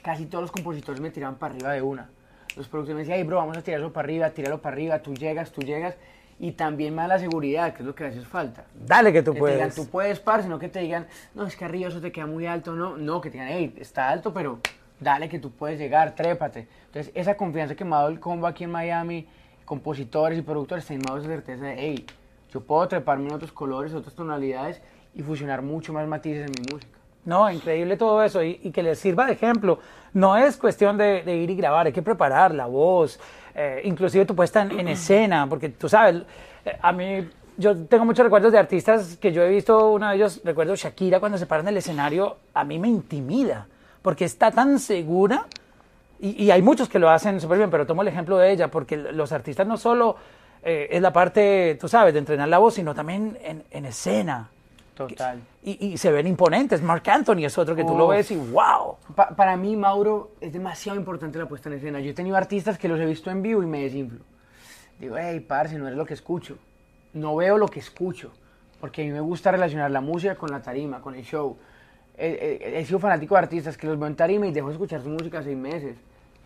casi 0.01 0.25
todos 0.25 0.43
los 0.43 0.51
compositores 0.51 1.01
me 1.01 1.09
tiraban 1.09 1.35
para 1.35 1.53
arriba 1.53 1.73
de 1.73 1.81
una. 1.81 2.09
Los 2.55 2.67
productores 2.67 2.95
me 2.95 3.01
decían, 3.01 3.17
hey, 3.19 3.23
bro, 3.23 3.37
vamos 3.37 3.57
a 3.57 3.61
tirar 3.61 3.79
eso 3.79 3.93
para 3.93 4.05
arriba, 4.05 4.29
tíralo 4.31 4.61
para 4.61 4.75
arriba, 4.75 4.99
tú 4.99 5.13
llegas, 5.13 5.51
tú 5.51 5.61
llegas. 5.61 5.95
Y 6.41 6.53
también 6.53 6.95
da 6.95 7.07
la 7.07 7.19
seguridad, 7.19 7.73
que 7.73 7.81
es 7.81 7.85
lo 7.85 7.93
que 7.93 8.05
a 8.05 8.07
veces 8.07 8.25
falta. 8.25 8.63
Dale 8.73 9.11
que 9.11 9.21
tú 9.21 9.33
que 9.33 9.41
te 9.41 9.45
digan, 9.45 9.59
puedes. 9.59 9.75
tú 9.75 9.87
puedes, 9.87 10.19
parce, 10.19 10.47
no 10.47 10.57
que 10.57 10.69
te 10.69 10.79
digan, 10.79 11.05
no, 11.35 11.45
es 11.45 11.55
que 11.55 11.65
arriba 11.65 11.89
eso 11.89 11.99
te 11.99 12.11
queda 12.11 12.27
muy 12.27 12.45
alto, 12.45 12.73
no, 12.75 12.97
no, 12.97 13.19
que 13.19 13.29
te 13.29 13.39
digan, 13.39 13.49
hey, 13.51 13.75
está 13.77 14.09
alto, 14.09 14.33
pero 14.33 14.59
dale 14.99 15.27
que 15.27 15.39
tú 15.39 15.51
puedes 15.51 15.77
llegar, 15.77 16.15
trépate. 16.15 16.67
Entonces, 16.85 17.11
esa 17.13 17.35
confianza 17.35 17.75
que 17.75 17.83
me 17.83 17.95
ha 17.95 17.99
dado 17.99 18.09
el 18.09 18.19
combo 18.19 18.47
aquí 18.47 18.63
en 18.63 18.71
Miami, 18.71 19.27
compositores 19.69 20.39
y 20.39 20.41
productores, 20.41 20.89
ha 20.89 20.95
dado 20.95 21.19
esa 21.19 21.27
certeza 21.27 21.65
de, 21.65 21.75
hey, 21.77 22.05
yo 22.51 22.59
puedo 22.59 22.87
treparme 22.87 23.27
en 23.27 23.35
otros 23.35 23.51
colores, 23.51 23.93
otras 23.93 24.15
tonalidades 24.15 24.81
y 25.13 25.21
fusionar 25.21 25.61
mucho 25.61 25.93
más 25.93 26.07
matices 26.07 26.47
en 26.47 26.51
mi 26.59 26.73
música. 26.73 26.97
No, 27.23 27.51
increíble 27.51 27.95
todo 27.95 28.23
eso 28.23 28.43
y, 28.43 28.59
y 28.63 28.71
que 28.71 28.81
les 28.81 28.97
sirva 28.97 29.27
de 29.27 29.33
ejemplo. 29.33 29.77
No 30.11 30.35
es 30.35 30.57
cuestión 30.57 30.97
de, 30.97 31.21
de 31.21 31.35
ir 31.37 31.51
y 31.51 31.55
grabar, 31.55 31.85
hay 31.85 31.93
que 31.93 32.01
preparar 32.01 32.51
la 32.55 32.65
voz, 32.65 33.19
eh, 33.53 33.81
inclusive 33.83 34.25
tu 34.25 34.35
puesta 34.35 34.63
en, 34.63 34.71
en, 34.71 34.87
escena, 34.97 35.45
porque 35.47 35.69
tú 35.69 35.87
sabes, 35.87 36.23
eh, 36.65 36.75
a 36.81 36.91
mí 36.91 37.29
yo 37.55 37.77
tengo 37.85 38.05
muchos 38.05 38.23
recuerdos 38.23 38.51
de 38.51 38.57
artistas 38.57 39.17
que 39.17 39.31
yo 39.31 39.43
he 39.43 39.49
visto, 39.49 39.91
uno 39.91 40.09
de 40.09 40.15
ellos, 40.15 40.41
recuerdo 40.43 40.75
Shakira 40.75 41.19
cuando 41.19 41.37
se 41.37 41.45
para 41.45 41.61
en 41.61 41.67
el 41.67 41.77
escenario, 41.77 42.37
a 42.55 42.63
mí 42.63 42.79
me 42.79 42.87
intimida, 42.87 43.67
porque 44.01 44.25
está 44.25 44.49
tan 44.49 44.79
segura 44.79 45.45
y, 46.19 46.43
y 46.43 46.51
hay 46.51 46.61
muchos 46.61 46.89
que 46.89 46.99
lo 46.99 47.09
hacen 47.09 47.39
súper 47.39 47.57
bien, 47.57 47.69
pero 47.69 47.85
tomo 47.85 48.01
el 48.01 48.07
ejemplo 48.07 48.37
de 48.37 48.51
ella, 48.51 48.69
porque 48.69 48.97
los 48.97 49.31
artistas 49.31 49.65
no 49.65 49.77
solo 49.77 50.17
eh, 50.63 50.87
es 50.91 51.01
la 51.01 51.13
parte, 51.13 51.77
tú 51.79 51.87
sabes, 51.87 52.13
de 52.13 52.19
entrenar 52.19 52.49
la 52.49 52.57
voz, 52.57 52.75
sino 52.75 52.93
también 52.93 53.37
en, 53.41 53.63
en 53.71 53.85
escena. 53.85 54.49
Total. 54.95 55.39
Y, 55.63 55.93
y, 55.93 55.97
se 55.97 56.11
ven 56.11 56.27
imponentes. 56.27 56.81
Mark 56.81 57.03
Anthony 57.09 57.45
es 57.45 57.57
otro 57.57 57.73
que 57.73 57.85
tú 57.85 57.97
lo 57.97 58.09
ves 58.09 58.31
y 58.31 58.35
wow. 58.35 58.97
Pa 59.15 59.29
para 59.29 59.55
mí, 59.55 59.77
Mauro, 59.77 60.31
es 60.41 60.51
demasiado 60.51 60.99
importante 60.99 61.39
la 61.39 61.45
puesta 61.45 61.69
en 61.69 61.75
escena. 61.75 62.01
Yo 62.01 62.11
he 62.11 62.13
tenido 62.13 62.35
artistas 62.35 62.77
que 62.77 62.89
los 62.89 62.99
he 62.99 63.05
visto 63.05 63.31
en 63.31 63.41
vivo 63.41 63.63
y 63.63 63.65
me 63.65 63.81
desinflo. 63.81 64.19
Digo, 64.99 65.15
hey, 65.17 65.39
parce, 65.39 65.77
no 65.77 65.87
es 65.87 65.95
lo 65.95 66.05
que 66.05 66.15
escucho. 66.15 66.57
No 67.13 67.37
veo 67.37 67.57
lo 67.57 67.69
que 67.69 67.79
escucho. 67.79 68.31
Porque 68.81 69.03
a 69.03 69.05
mí 69.05 69.11
me 69.11 69.21
gusta 69.21 69.51
relacionar 69.51 69.89
la 69.89 70.01
música 70.01 70.35
con 70.35 70.51
la 70.51 70.61
tarima, 70.61 70.99
con 70.99 71.15
el 71.15 71.23
show. 71.23 71.55
He, 72.19 72.59
he, 72.61 72.79
he 72.79 72.85
sido 72.85 72.99
fanático 72.99 73.35
de 73.35 73.39
artistas 73.39 73.77
que 73.77 73.87
los 73.87 73.97
veo 73.97 74.07
en 74.07 74.15
tarima 74.15 74.45
y 74.47 74.51
dejo 74.51 74.67
de 74.67 74.73
escuchar 74.73 75.01
su 75.01 75.09
música 75.09 75.41
seis 75.41 75.57
meses. 75.57 75.95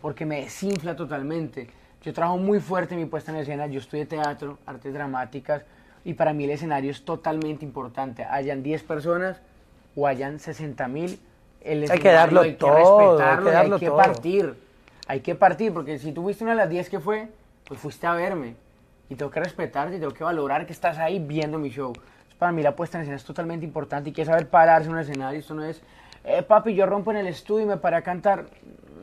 Porque 0.00 0.24
me 0.24 0.42
desinfla 0.42 0.94
totalmente. 0.94 1.68
Yo 2.02 2.12
trabajo 2.12 2.38
muy 2.38 2.60
fuerte 2.60 2.94
en 2.94 3.00
mi 3.00 3.06
puesta 3.06 3.32
en 3.32 3.38
escena. 3.38 3.66
Yo 3.66 3.80
estudié 3.80 4.06
teatro, 4.06 4.58
artes 4.66 4.92
dramáticas 4.92 5.64
y 6.04 6.14
para 6.14 6.32
mí 6.32 6.44
el 6.44 6.50
escenario 6.50 6.90
es 6.90 7.04
totalmente 7.04 7.64
importante. 7.64 8.24
Hayan 8.24 8.62
10 8.62 8.82
personas 8.84 9.40
o 9.96 10.06
hayan 10.06 10.38
60 10.38 10.86
mil, 10.88 11.18
el 11.62 11.90
hay 11.90 11.98
que 11.98 12.12
darlo 12.12 12.42
hay 12.42 12.54
todo, 12.54 12.70
que 12.70 12.76
respetarlo, 12.76 13.24
hay 13.24 13.36
que, 13.44 13.50
darlo 13.50 13.74
hay 13.76 13.80
que 13.80 13.86
todo. 13.86 13.96
partir. 13.96 14.54
Hay 15.06 15.20
que 15.20 15.34
partir, 15.34 15.72
porque 15.72 15.98
si 15.98 16.12
tú 16.12 16.22
fuiste 16.22 16.44
una 16.44 16.52
de 16.52 16.58
las 16.58 16.68
10 16.68 16.90
que 16.90 17.00
fue, 17.00 17.28
pues 17.66 17.80
fuiste 17.80 18.06
a 18.06 18.14
verme. 18.14 18.54
Y 19.08 19.14
tengo 19.14 19.30
que 19.30 19.40
respetarte 19.40 19.96
y 19.96 19.98
tengo 19.98 20.12
que 20.12 20.24
valorar 20.24 20.66
que 20.66 20.72
estás 20.72 20.98
ahí 20.98 21.18
viendo 21.18 21.58
mi 21.58 21.70
show. 21.70 21.92
Para 22.38 22.52
mí 22.52 22.62
la 22.62 22.74
puesta 22.74 22.98
en 22.98 23.02
escena 23.02 23.16
es 23.16 23.24
totalmente 23.24 23.64
importante 23.64 24.10
y 24.10 24.12
que 24.12 24.24
saber 24.24 24.48
pararse 24.48 24.88
en 24.88 24.94
un 24.94 25.00
escenario. 25.00 25.38
Esto 25.38 25.54
no 25.54 25.64
es, 25.64 25.82
eh, 26.24 26.42
papi, 26.42 26.74
yo 26.74 26.86
rompo 26.86 27.10
en 27.10 27.18
el 27.18 27.26
estudio 27.26 27.64
y 27.64 27.68
me 27.68 27.76
paré 27.76 27.96
a 27.96 28.02
cantar. 28.02 28.46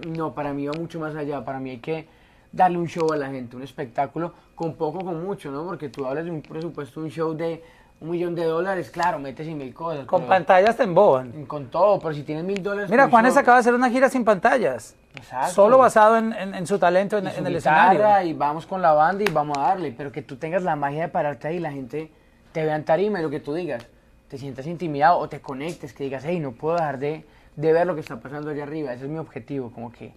No, 0.07 0.33
para 0.33 0.53
mí 0.53 0.67
va 0.67 0.73
mucho 0.73 0.99
más 0.99 1.15
allá. 1.15 1.43
Para 1.45 1.59
mí 1.59 1.71
hay 1.71 1.79
que 1.79 2.07
darle 2.51 2.77
un 2.77 2.87
show 2.87 3.11
a 3.13 3.17
la 3.17 3.29
gente, 3.29 3.55
un 3.55 3.63
espectáculo, 3.63 4.33
con 4.55 4.75
poco, 4.75 4.99
con 4.99 5.23
mucho, 5.23 5.51
¿no? 5.51 5.65
Porque 5.65 5.89
tú 5.89 6.05
hablas 6.05 6.25
de 6.25 6.31
un 6.31 6.41
presupuesto, 6.41 6.99
un 6.99 7.09
show 7.09 7.33
de 7.33 7.63
un 8.01 8.09
millón 8.09 8.33
de 8.33 8.43
dólares, 8.45 8.89
claro, 8.89 9.19
metes 9.19 9.47
y 9.47 9.53
mil 9.53 9.73
cosas. 9.75 10.05
Con 10.07 10.23
pantallas 10.23 10.75
te 10.75 10.83
emboban. 10.83 11.45
Con 11.45 11.67
todo, 11.67 11.99
pero 11.99 12.15
si 12.15 12.23
tienes 12.23 12.43
mil 12.43 12.61
dólares... 12.63 12.89
Mira, 12.89 13.07
Juanes 13.07 13.37
acaba 13.37 13.57
de 13.57 13.59
hacer 13.61 13.75
una 13.75 13.91
gira 13.91 14.09
sin 14.09 14.25
pantallas. 14.25 14.95
Exacto. 15.15 15.53
Solo 15.53 15.77
basado 15.77 16.17
en, 16.17 16.33
en, 16.33 16.55
en 16.55 16.65
su 16.65 16.79
talento 16.79 17.19
en, 17.19 17.29
su 17.31 17.39
en 17.39 17.45
el 17.45 17.57
escenario. 17.57 18.27
Y 18.27 18.33
vamos 18.33 18.65
con 18.65 18.81
la 18.81 18.93
banda 18.93 19.23
y 19.23 19.31
vamos 19.31 19.55
a 19.55 19.61
darle, 19.61 19.93
pero 19.95 20.11
que 20.11 20.23
tú 20.23 20.37
tengas 20.37 20.63
la 20.63 20.75
magia 20.75 21.03
de 21.03 21.07
pararte 21.09 21.47
ahí 21.47 21.57
y 21.57 21.59
la 21.59 21.71
gente 21.71 22.11
te 22.51 22.63
vea 22.63 22.75
en 22.75 22.83
tarima 22.85 23.19
y 23.19 23.23
lo 23.23 23.29
que 23.29 23.39
tú 23.39 23.53
digas, 23.53 23.85
te 24.27 24.37
sientas 24.37 24.67
intimidado 24.67 25.17
o 25.19 25.29
te 25.29 25.41
conectes, 25.41 25.93
que 25.93 26.03
digas, 26.05 26.23
hey, 26.25 26.39
no 26.39 26.51
puedo 26.53 26.75
dejar 26.75 26.99
de, 26.99 27.25
de 27.55 27.73
ver 27.73 27.85
lo 27.87 27.95
que 27.95 28.01
está 28.01 28.19
pasando 28.19 28.49
allá 28.49 28.63
arriba, 28.63 28.93
ese 28.93 29.05
es 29.05 29.09
mi 29.09 29.17
objetivo, 29.17 29.71
como 29.71 29.91
que 29.91 30.13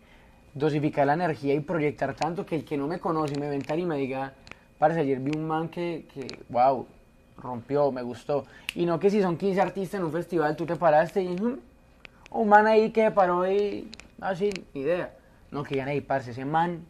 dosificar 0.55 1.07
la 1.07 1.15
energía 1.15 1.55
y 1.55 1.61
proyectar 1.61 2.15
tanto 2.15 2.47
que 2.47 2.57
el 2.57 2.65
que 2.65 2.77
no 2.77 2.87
me 2.87 2.99
conoce 3.01 3.35
y 3.35 3.41
me 3.41 3.49
ve 3.49 3.57
en 3.57 3.63
tarima 3.63 3.97
diga, 3.97 4.33
parece 4.79 5.01
ayer 5.01 5.19
vi 5.19 5.33
un 5.37 5.47
man 5.47 5.69
que, 5.69 6.07
que, 6.15 6.39
wow, 6.49 6.87
rompió, 7.39 7.91
me 7.91 8.03
gustó. 8.03 8.45
Y 8.75 8.87
no 8.87 9.01
que 9.01 9.11
si 9.11 9.21
son 9.21 9.37
15 9.37 9.61
artistas 9.61 9.99
en 9.99 10.07
un 10.07 10.13
festival, 10.13 10.55
tú 10.57 10.65
te 10.65 10.77
paraste 10.77 11.23
y 11.23 11.29
"Mm, 11.37 11.59
un 12.31 12.49
man 12.49 12.67
ahí 12.67 12.91
que 12.91 13.11
paró 13.11 13.51
y 13.51 13.89
así, 14.21 14.51
ni 14.73 14.83
idea. 14.83 15.13
No, 15.51 15.63
que 15.65 15.75
digan, 15.75 15.89
ahí, 15.89 16.01
parce, 16.01 16.31
ese 16.33 16.45
man 16.45 16.85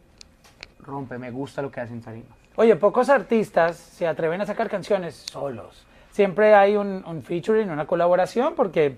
rompe, 0.79 1.17
me 1.17 1.31
gusta 1.31 1.61
lo 1.61 1.71
que 1.71 1.79
hace 1.81 1.93
en 1.93 2.01
tarima. 2.01 2.35
Oye, 2.57 2.75
pocos 2.75 3.09
artistas 3.09 3.75
se 3.77 4.07
atreven 4.07 4.41
a 4.41 4.45
sacar 4.45 4.69
canciones 4.69 5.15
solos. 5.31 5.85
Siempre 6.11 6.55
hay 6.55 6.77
un, 6.77 7.03
un 7.05 7.21
featuring, 7.23 7.69
una 7.69 7.85
colaboración, 7.85 8.53
porque 8.55 8.97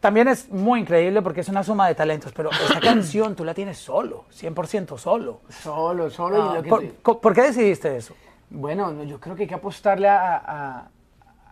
también 0.00 0.26
es 0.28 0.48
muy 0.50 0.80
increíble 0.80 1.22
porque 1.22 1.40
es 1.42 1.48
una 1.48 1.62
suma 1.62 1.86
de 1.86 1.94
talentos, 1.94 2.32
pero 2.32 2.50
esa 2.50 2.80
canción 2.80 3.36
tú 3.36 3.44
la 3.44 3.54
tienes 3.54 3.78
solo, 3.78 4.24
100% 4.32 4.98
solo. 4.98 5.40
Solo, 5.48 6.10
solo 6.10 6.36
Ah, 6.42 6.60
y 6.64 6.68
¿por, 6.68 6.80
te- 6.80 6.88
por 7.20 7.34
qué 7.34 7.42
decidiste 7.42 7.96
eso? 7.96 8.14
Bueno, 8.50 8.90
no, 8.92 9.04
yo 9.04 9.20
creo 9.20 9.36
que 9.36 9.42
hay 9.42 9.48
que 9.48 9.54
apostarle 9.54 10.08
a, 10.08 10.36
a- 10.36 10.88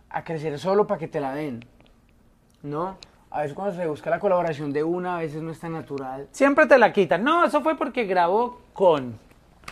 a 0.09 0.23
crecer 0.23 0.59
solo 0.59 0.85
para 0.85 0.97
que 0.99 1.07
te 1.07 1.19
la 1.21 1.33
den, 1.33 1.65
¿no? 2.63 2.97
A 3.31 3.41
veces 3.41 3.53
cuando 3.53 3.75
se 3.75 3.85
busca 3.87 4.09
la 4.09 4.19
colaboración 4.19 4.71
de 4.71 4.83
una, 4.83 5.17
a 5.17 5.19
veces 5.19 5.41
no 5.41 5.51
es 5.51 5.59
tan 5.59 5.73
natural. 5.73 6.27
Siempre 6.31 6.67
te 6.67 6.77
la 6.77 6.93
quitan. 6.93 7.21
No, 7.23 7.43
eso 7.45 7.61
fue 7.61 7.75
porque 7.77 8.05
grabó 8.05 8.61
con. 8.73 9.19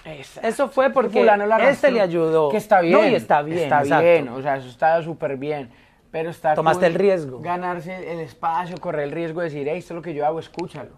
Eso 0.05 0.67
fue 0.67 0.89
porque 0.89 1.19
fulano 1.19 1.45
la 1.45 1.69
este 1.69 1.91
le 1.91 2.01
ayudó. 2.01 2.49
Que 2.49 2.57
está 2.57 2.81
bien. 2.81 2.93
No, 2.93 3.07
y 3.07 3.15
está 3.15 3.41
bien. 3.41 3.59
Está 3.59 3.81
exacto. 3.81 4.03
bien, 4.03 4.29
o 4.29 4.41
sea, 4.41 4.57
eso 4.57 4.67
está 4.67 5.01
súper 5.01 5.37
bien. 5.37 5.69
Pero 6.11 6.29
está 6.29 6.53
Tomaste 6.53 6.85
cool 6.85 6.91
el 6.91 6.93
riesgo. 6.95 7.39
Ganarse 7.39 8.11
el 8.11 8.19
espacio, 8.19 8.77
correr 8.77 9.05
el 9.05 9.11
riesgo 9.11 9.39
de 9.39 9.45
decir, 9.45 9.67
hey, 9.67 9.79
esto 9.79 9.93
es 9.93 9.95
lo 9.95 10.01
que 10.01 10.13
yo 10.13 10.25
hago, 10.25 10.39
escúchalo. 10.39 10.91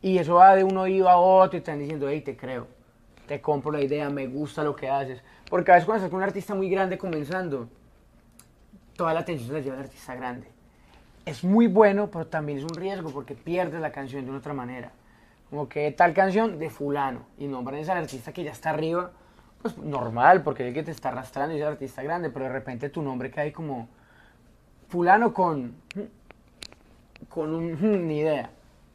Y 0.00 0.18
eso 0.18 0.34
va 0.34 0.54
de 0.54 0.62
un 0.62 0.76
oído 0.76 1.08
a 1.08 1.16
otro 1.16 1.58
y 1.58 1.60
te 1.60 1.70
están 1.70 1.78
diciendo, 1.78 2.08
hey, 2.08 2.20
te 2.20 2.36
creo. 2.36 2.68
Te 3.26 3.40
compro 3.40 3.72
la 3.72 3.80
idea, 3.80 4.10
me 4.10 4.26
gusta 4.26 4.62
lo 4.62 4.76
que 4.76 4.88
haces. 4.88 5.22
Porque 5.48 5.70
a 5.70 5.74
veces 5.74 5.86
cuando 5.86 5.98
estás 5.98 6.10
con 6.10 6.18
un 6.18 6.24
artista 6.24 6.54
muy 6.54 6.68
grande 6.68 6.98
comenzando, 6.98 7.68
toda 8.96 9.14
la 9.14 9.20
atención 9.20 9.48
se 9.48 9.54
la 9.54 9.60
lleva 9.60 9.76
al 9.76 9.82
artista 9.82 10.14
grande. 10.14 10.48
Es 11.24 11.42
muy 11.42 11.66
bueno, 11.66 12.10
pero 12.10 12.26
también 12.26 12.58
es 12.58 12.64
un 12.64 12.74
riesgo 12.74 13.10
porque 13.10 13.34
pierdes 13.34 13.80
la 13.80 13.90
canción 13.90 14.24
de 14.24 14.30
una 14.30 14.38
otra 14.38 14.52
manera. 14.52 14.92
Como 15.52 15.68
que 15.68 15.92
tal 15.92 16.14
canción 16.14 16.58
de 16.58 16.70
fulano 16.70 17.26
y 17.36 17.46
nombran 17.46 17.84
al 17.90 17.98
artista 17.98 18.32
que 18.32 18.42
ya 18.42 18.52
está 18.52 18.70
arriba, 18.70 19.10
pues 19.60 19.76
normal, 19.76 20.42
porque 20.42 20.62
es 20.62 20.68
el 20.68 20.74
que 20.74 20.82
te 20.82 20.92
está 20.92 21.10
arrastrando 21.10 21.52
y 21.52 21.58
es 21.58 21.62
el 21.62 21.68
artista 21.68 22.02
grande, 22.02 22.30
pero 22.30 22.46
de 22.46 22.52
repente 22.52 22.88
tu 22.88 23.02
nombre 23.02 23.30
cae 23.30 23.52
como 23.52 23.86
fulano 24.88 25.34
con 25.34 25.74
con 27.28 27.54
un 27.54 28.06
ni 28.08 28.20
idea. 28.20 28.48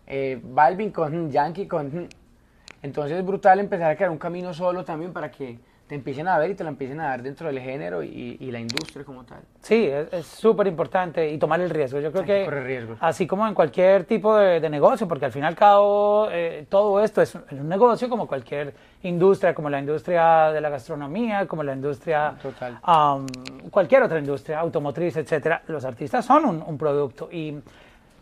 Eh, 0.08 0.42
Balvin 0.44 0.90
con 0.90 1.30
Yankee 1.32 1.68
con 1.68 2.10
entonces 2.82 3.20
es 3.20 3.24
brutal 3.24 3.60
empezar 3.60 3.92
a 3.92 3.96
crear 3.96 4.10
un 4.10 4.18
camino 4.18 4.52
solo 4.52 4.84
también 4.84 5.14
para 5.14 5.30
que 5.30 5.60
te 5.88 5.96
empiecen 5.96 6.28
a 6.28 6.38
ver 6.38 6.52
y 6.52 6.56
te 6.56 6.64
la 6.64 6.70
empiecen 6.70 7.00
a 7.00 7.06
dar 7.08 7.24
dentro 7.24 7.48
del 7.48 7.60
género 7.60 8.04
y, 8.04 8.38
y 8.40 8.52
la 8.52 8.60
industria 8.60 9.06
como 9.06 9.24
tal. 9.24 9.40
Sí, 9.62 9.90
es 9.90 10.26
súper 10.26 10.68
importante 10.68 11.30
y 11.30 11.38
tomar 11.38 11.62
el 11.62 11.70
riesgo. 11.70 12.00
Yo 12.00 12.12
creo 12.12 12.24
Hay 12.24 12.28
que 12.46 12.98
así 13.00 13.26
como 13.26 13.48
en 13.48 13.54
cualquier 13.54 14.04
tipo 14.04 14.36
de, 14.36 14.60
de 14.60 14.70
negocio, 14.70 15.08
porque 15.08 15.26
al 15.26 15.32
fin 15.32 15.44
y 15.44 15.46
al 15.46 15.56
cabo 15.56 16.28
eh, 16.32 16.66
todo 16.70 17.02
esto 17.02 17.22
es 17.22 17.36
un, 17.36 17.44
es 17.50 17.60
un 17.60 17.70
negocio 17.70 18.10
como 18.10 18.28
cualquier 18.28 18.74
industria, 19.04 19.54
como 19.56 19.70
la 19.70 19.80
industria 19.80 20.52
de 20.52 20.60
la 20.60 20.70
gastronomía, 20.70 21.48
como 21.48 21.64
la 21.64 21.74
industria, 21.74 22.36
Total. 22.42 22.80
am, 22.84 23.26
cualquier 23.72 24.04
otra 24.04 24.20
industria, 24.20 24.60
automotriz, 24.60 25.16
etcétera. 25.16 25.62
Los 25.68 25.86
artistas 25.86 26.26
son 26.26 26.46
un, 26.46 26.64
un 26.66 26.78
producto 26.78 27.30
y, 27.32 27.58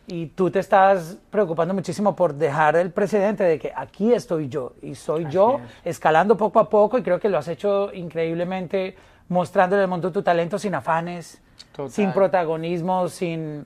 y 0.07 0.27
tú 0.27 0.51
te 0.51 0.59
estás 0.59 1.17
preocupando 1.29 1.73
muchísimo 1.73 2.15
por 2.15 2.33
dejar 2.35 2.75
el 2.75 2.91
precedente 2.91 3.43
de 3.43 3.57
que 3.59 3.71
aquí 3.75 4.13
estoy 4.13 4.49
yo 4.49 4.73
y 4.81 4.95
soy 4.95 5.25
Así 5.25 5.33
yo 5.33 5.59
es. 5.83 5.95
escalando 5.95 6.37
poco 6.37 6.59
a 6.59 6.69
poco 6.69 6.97
y 6.97 7.03
creo 7.03 7.19
que 7.19 7.29
lo 7.29 7.37
has 7.37 7.47
hecho 7.47 7.91
increíblemente 7.93 8.95
mostrándole 9.29 9.81
al 9.81 9.87
mundo 9.87 10.11
tu 10.11 10.21
talento 10.21 10.59
sin 10.59 10.75
afanes, 10.75 11.41
Total. 11.75 11.89
sin 11.89 12.11
protagonismo, 12.13 13.07
sin 13.09 13.65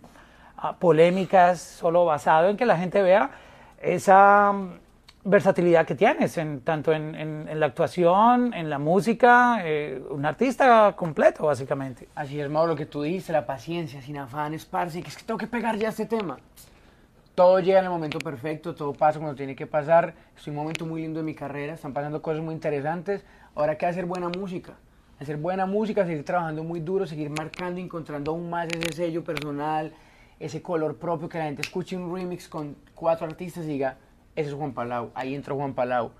ah, 0.58 0.76
polémicas, 0.80 1.60
solo 1.60 2.06
basado 2.06 2.48
en 2.50 2.56
que 2.58 2.66
la 2.66 2.78
gente 2.78 3.02
vea 3.02 3.32
esa 3.82 4.54
versatilidad 5.30 5.86
que 5.86 5.96
tienes, 5.96 6.38
en, 6.38 6.62
tanto 6.62 6.92
en, 6.92 7.16
en- 7.16 7.48
en 7.48 7.60
la 7.60 7.68
actuación, 7.68 8.54
en 8.54 8.70
la 8.70 8.80
música, 8.80 9.60
eh, 9.64 10.02
un 10.10 10.26
artista 10.26 10.94
completo 10.96 11.46
básicamente. 11.46 12.08
Así 12.16 12.40
es, 12.40 12.50
Mauro, 12.50 12.72
lo 12.74 12.76
que 12.76 12.86
tú 12.86 13.02
dijiste, 13.04 13.32
la 13.32 13.46
paciencia, 13.46 14.02
sin 14.02 14.18
afanes, 14.18 14.66
parce, 14.66 15.02
que 15.02 15.08
es 15.10 15.18
que 15.18 15.24
tengo 15.24 15.38
que 15.38 15.48
pegar 15.48 15.78
ya 15.78 15.90
este 15.90 16.06
tema. 16.06 16.38
Todo 17.36 17.60
llega 17.60 17.80
en 17.80 17.86
el 17.86 17.92
momento 17.92 18.20
perfecto, 18.20 18.76
todo 18.76 18.92
pasa 18.94 19.20
cuando 19.20 19.36
tiene 19.36 19.56
que 19.56 19.66
pasar. 19.66 20.14
Estoy 20.36 20.52
en 20.52 20.58
un 20.58 20.64
momento 20.64 20.86
muy 20.86 21.02
lindo 21.02 21.20
de 21.20 21.24
mi 21.26 21.34
carrera, 21.36 21.74
están 21.74 21.94
pasando 21.94 22.22
cosas 22.22 22.42
muy 22.44 22.54
interesantes. 22.54 23.24
Ahora 23.56 23.78
que 23.78 23.86
hacer 23.86 24.06
buena 24.06 24.28
música. 24.30 24.74
Hacer 25.22 25.38
buena 25.38 25.66
música, 25.66 26.06
seguir 26.06 26.26
trabajando 26.26 26.64
muy 26.64 26.80
duro, 26.82 27.06
seguir 27.06 27.30
marcando, 27.30 27.80
encontrando 27.80 28.32
aún 28.32 28.50
más 28.50 28.68
ese 28.70 28.94
sello 28.94 29.24
personal, 29.24 29.94
ese 30.40 30.62
color 30.62 30.98
propio, 30.98 31.30
que 31.30 31.38
la 31.38 31.46
gente 31.46 31.62
escuche 31.62 31.96
un 31.98 32.14
remix 32.14 32.48
con 32.48 32.76
cuatro 32.96 33.26
artistas 33.28 33.66
y 33.66 33.68
diga, 33.68 33.98
ese 34.36 34.50
es 34.50 34.56
Juan 34.56 34.74
Palau, 34.74 35.12
ahí 35.14 35.36
entró 35.36 35.56
Juan 35.56 35.74
Palau. 35.74 36.12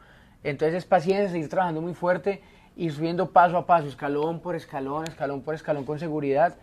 Entonces 0.44 0.76
es 0.76 0.86
paciencia, 0.86 1.30
seguir 1.30 1.50
trabajando 1.50 1.82
muy 1.82 1.94
fuerte 1.94 2.42
y 2.76 2.90
subiendo 2.90 3.32
paso 3.32 3.58
a 3.58 3.66
paso, 3.66 3.88
escalón 3.88 4.40
por 4.40 4.56
escalón, 4.56 5.06
escalón 5.08 5.42
por 5.42 5.56
escalón 5.56 5.86
con 5.86 6.00
seguridad 6.00 6.56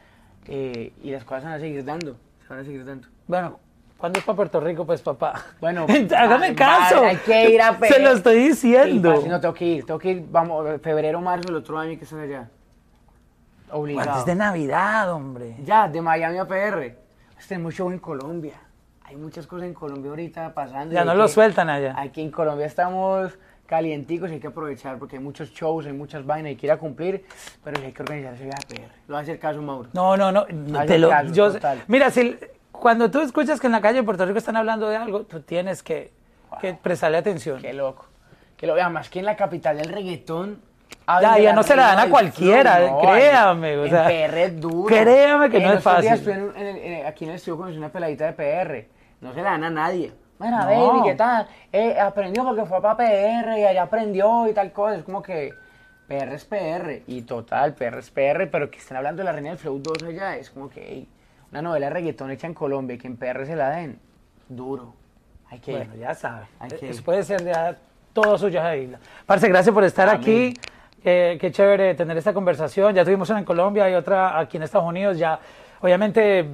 eh, 0.46 0.92
y 1.02 1.10
las 1.10 1.24
cosas 1.24 1.44
van 1.44 1.52
a 1.54 1.58
seguir 1.58 1.84
dando, 1.84 2.16
se 2.42 2.48
van 2.48 2.60
a 2.60 2.64
seguir 2.64 2.84
dando. 2.84 3.08
Bueno, 3.26 3.58
¿Cuándo 3.96 4.18
es 4.18 4.24
para 4.26 4.36
Puerto 4.36 4.60
Rico? 4.60 4.84
Pues 4.84 5.00
papá. 5.00 5.42
Bueno, 5.60 5.86
hágame 6.16 6.54
caso. 6.54 7.02
hay 7.02 7.16
que 7.16 7.50
ir 7.50 7.62
a 7.62 7.78
Se 7.78 7.98
lo 7.98 8.10
estoy 8.10 8.48
diciendo. 8.48 9.22
Sí, 9.22 9.28
no 9.28 9.40
tengo 9.40 9.54
que 9.54 9.64
ir, 9.64 9.86
tengo 9.86 9.98
que 9.98 10.10
ir, 10.10 10.26
vamos, 10.30 10.80
febrero, 10.82 11.20
marzo 11.20 11.46
del 11.46 11.56
otro 11.56 11.78
año 11.78 11.96
que 11.96 12.04
estar 12.04 12.20
allá. 12.20 12.48
Obligado. 13.70 14.10
Antes 14.10 14.26
de 14.26 14.34
Navidad, 14.34 15.10
hombre. 15.12 15.56
Ya, 15.64 15.88
de 15.88 16.02
Miami 16.02 16.38
a 16.38 16.46
PR. 16.46 16.94
Tenemos 17.48 17.74
show 17.74 17.90
en 17.90 17.98
Colombia. 17.98 18.54
Hay 19.08 19.16
muchas 19.16 19.46
cosas 19.46 19.66
en 19.68 19.74
Colombia 19.74 20.10
ahorita 20.10 20.52
pasando. 20.52 20.92
Ya 20.94 21.04
no 21.04 21.14
lo 21.14 21.28
sueltan 21.28 21.70
allá. 21.70 21.94
Aquí 21.96 22.20
en 22.22 22.30
Colombia 22.30 22.66
estamos 22.66 23.32
calienticos 23.66 24.30
y 24.30 24.34
hay 24.34 24.40
que 24.40 24.46
aprovechar 24.48 24.98
porque 24.98 25.16
hay 25.16 25.22
muchos 25.22 25.50
shows, 25.50 25.86
hay 25.86 25.92
muchas 25.92 26.24
vainas 26.24 26.52
y 26.52 26.56
quiera 26.56 26.76
cumplir, 26.76 27.24
pero 27.64 27.78
sí 27.80 27.86
hay 27.86 27.92
que 27.92 28.02
organizar 28.02 28.34
ese 28.34 28.44
viaje 28.44 28.58
a 28.64 28.68
PR. 28.68 28.92
Lo 29.08 29.14
va 29.14 29.18
a 29.20 29.22
hacer 29.22 29.38
caso, 29.38 29.60
Mauro. 29.62 29.88
No, 29.92 30.16
no, 30.16 30.30
no. 30.32 30.46
no, 30.50 30.84
te 30.86 30.98
lo- 30.98 31.08
caso, 31.08 31.32
yo- 31.32 31.52
total. 31.52 31.82
mira, 31.88 32.10
si, 32.10 32.36
cuando 32.72 33.10
tú 33.10 33.20
escuchas 33.20 33.60
que 33.60 33.66
en 33.66 33.72
la 33.72 33.80
calle 33.80 33.98
de 33.98 34.02
Puerto 34.04 34.24
Rico 34.26 34.38
están 34.38 34.56
hablando 34.56 34.88
de 34.88 34.96
algo, 34.96 35.22
tú 35.24 35.40
tienes 35.40 35.82
que, 35.82 36.12
que 36.60 36.74
prestarle 36.74 37.18
atención. 37.18 37.60
Qué 37.60 37.72
loco. 37.72 38.06
Que 38.56 38.66
lo 38.66 38.74
vean 38.74 38.92
más 38.92 39.08
que 39.10 39.18
en 39.20 39.24
la 39.24 39.36
capital 39.36 39.76
del 39.78 39.88
reggaetón. 39.92 40.60
Ya, 41.20 41.38
ya 41.38 41.52
no 41.52 41.62
se 41.62 41.74
la 41.76 41.94
dan 41.94 41.98
a 42.06 42.10
cualquiera, 42.10 42.76
flow, 42.76 43.00
créame, 43.02 43.76
o 43.78 43.84
en 43.84 43.90
sea, 43.90 44.04
PR 44.06 44.42
es 44.44 44.60
duro. 44.60 44.86
créame 44.86 45.50
que 45.50 45.58
no 45.60 45.66
es 45.66 45.72
días 45.72 45.82
fácil. 45.82 46.12
estuve 46.12 46.32
en 46.34 46.66
el- 46.66 46.76
en- 46.78 47.06
aquí 47.06 47.24
en 47.24 47.30
el 47.30 47.36
estudio 47.36 47.56
conocí 47.58 47.76
una 47.78 47.90
peladita 47.90 48.26
de 48.26 48.32
PR. 48.32 48.88
No 49.20 49.32
se 49.32 49.42
la 49.42 49.52
dan 49.52 49.64
a 49.64 49.70
nadie. 49.70 50.12
Mira, 50.38 50.64
No. 50.64 50.66
baby, 50.92 51.08
¿qué 51.08 51.14
tal? 51.14 51.46
Eh, 51.72 51.98
aprendió 51.98 52.44
porque 52.44 52.64
fue 52.66 52.80
para 52.82 52.96
PR 52.96 53.58
y 53.58 53.64
allá 53.64 53.82
aprendió 53.84 54.46
y 54.48 54.52
tal 54.52 54.72
cosa. 54.72 54.96
Es 54.96 55.02
como 55.04 55.22
que 55.22 55.52
PR 56.08 56.34
es 56.34 56.44
PR. 56.44 57.02
Y 57.06 57.22
total, 57.22 57.74
PR 57.74 57.98
es 57.98 58.10
PR, 58.10 58.46
pero 58.50 58.70
que 58.70 58.78
estén 58.78 58.96
hablando 58.96 59.20
de 59.20 59.24
la 59.24 59.32
reina 59.32 59.50
del 59.50 59.58
flow 59.58 59.78
2 59.78 60.02
allá. 60.04 60.36
Es 60.36 60.50
como 60.50 60.68
que 60.68 61.06
una 61.50 61.62
novela 61.62 61.86
de 61.86 61.92
reggaetón 61.94 62.30
hecha 62.30 62.46
en 62.46 62.54
Colombia 62.54 62.94
y 62.94 62.98
que 62.98 63.06
en 63.06 63.16
PR 63.16 63.46
se 63.46 63.56
la 63.56 63.70
den. 63.70 63.98
Duro. 64.48 64.94
Hay 65.50 65.58
que 65.60 65.72
Bueno, 65.72 65.94
ir. 65.94 66.00
ya 66.00 66.14
sabes. 66.14 66.48
Que 66.78 66.90
Eso 66.90 67.02
puede 67.02 67.22
ser 67.22 67.42
ya 67.44 67.76
todo 68.12 68.36
suyo 68.36 68.60
isla. 68.74 68.98
Parce, 69.24 69.48
gracias 69.48 69.72
por 69.74 69.84
estar 69.84 70.08
Amén. 70.08 70.20
aquí. 70.20 70.54
Eh, 71.04 71.38
qué 71.40 71.50
chévere 71.52 71.94
tener 71.94 72.16
esta 72.16 72.32
conversación. 72.34 72.94
Ya 72.94 73.04
tuvimos 73.04 73.30
una 73.30 73.38
en 73.38 73.44
Colombia 73.44 73.88
y 73.88 73.94
otra 73.94 74.38
aquí 74.38 74.56
en 74.56 74.64
Estados 74.64 74.86
Unidos. 74.88 75.18
Ya, 75.18 75.38
obviamente, 75.80 76.50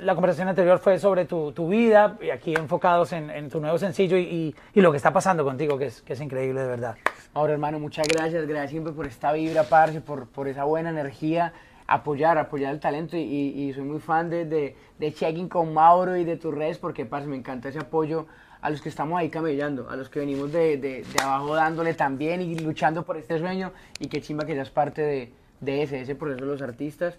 la 0.00 0.14
conversación 0.14 0.48
anterior 0.48 0.78
fue 0.78 0.98
sobre 0.98 1.24
tu, 1.24 1.52
tu 1.52 1.68
vida 1.68 2.18
y 2.20 2.30
aquí 2.30 2.54
enfocados 2.54 3.12
en, 3.12 3.30
en 3.30 3.48
tu 3.50 3.60
nuevo 3.60 3.78
sencillo 3.78 4.16
y, 4.16 4.54
y- 4.74 4.80
lo 4.80 4.90
que 4.90 4.96
está 4.96 5.12
pasando 5.12 5.44
contigo, 5.44 5.78
que 5.78 5.86
es, 5.86 6.02
que 6.02 6.12
es 6.14 6.20
increíble 6.20 6.60
de 6.62 6.66
verdad. 6.68 6.96
Ahora, 7.34 7.52
hermano, 7.52 7.78
muchas 7.78 8.06
gracias. 8.08 8.46
Gracias 8.46 8.70
siempre 8.70 8.92
por 8.92 9.06
esta 9.06 9.32
vibra, 9.32 9.64
parce, 9.64 10.00
por, 10.00 10.26
por 10.28 10.48
esa 10.48 10.64
buena 10.64 10.90
energía. 10.90 11.52
Apoyar, 11.86 12.38
apoyar 12.38 12.72
el 12.72 12.80
talento. 12.80 13.16
Y, 13.16 13.20
y- 13.22 13.72
soy 13.72 13.84
muy 13.84 14.00
fan 14.00 14.30
de, 14.30 14.44
de, 14.44 14.76
de 14.98 15.12
Checking 15.12 15.48
con 15.48 15.72
Mauro 15.74 16.16
y 16.16 16.24
de 16.24 16.36
tus 16.36 16.54
redes 16.54 16.78
porque, 16.78 17.04
parce, 17.06 17.26
me 17.28 17.36
encanta 17.36 17.68
ese 17.68 17.78
apoyo 17.78 18.26
a 18.60 18.70
los 18.70 18.80
que 18.82 18.88
estamos 18.88 19.18
ahí 19.18 19.28
camellando, 19.28 19.88
a 19.90 19.96
los 19.96 20.08
que 20.08 20.18
venimos 20.20 20.50
de, 20.52 20.76
de- 20.78 21.02
de 21.04 21.22
abajo 21.22 21.54
dándole 21.54 21.94
también 21.94 22.40
y 22.42 22.58
luchando 22.58 23.04
por 23.04 23.16
este 23.16 23.38
sueño. 23.38 23.72
Y 24.00 24.08
qué 24.08 24.20
chimba 24.20 24.44
que 24.46 24.54
seas 24.54 24.70
parte 24.70 25.02
de, 25.02 25.32
de 25.60 25.82
ese, 25.82 26.00
ese 26.00 26.14
proceso 26.14 26.44
de 26.44 26.50
los 26.50 26.62
artistas. 26.62 27.18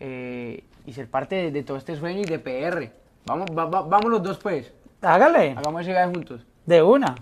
Eh, 0.00 0.64
y 0.86 0.92
ser 0.92 1.08
parte 1.08 1.34
de, 1.36 1.50
de 1.50 1.62
todo 1.62 1.76
este 1.76 1.96
sueño 1.96 2.20
y 2.20 2.24
de 2.24 2.38
PR. 2.38 2.90
Vamos, 3.26 3.46
va- 3.56 3.66
va- 3.66 3.82
vamos 3.82 4.10
los 4.10 4.22
dos, 4.22 4.38
pues. 4.38 4.72
Hágale, 5.02 5.52
Hagamos 5.56 5.82
ese 5.82 5.90
viaje 5.92 6.12
juntos. 6.12 6.46
de 6.66 6.82
una. 6.82 7.14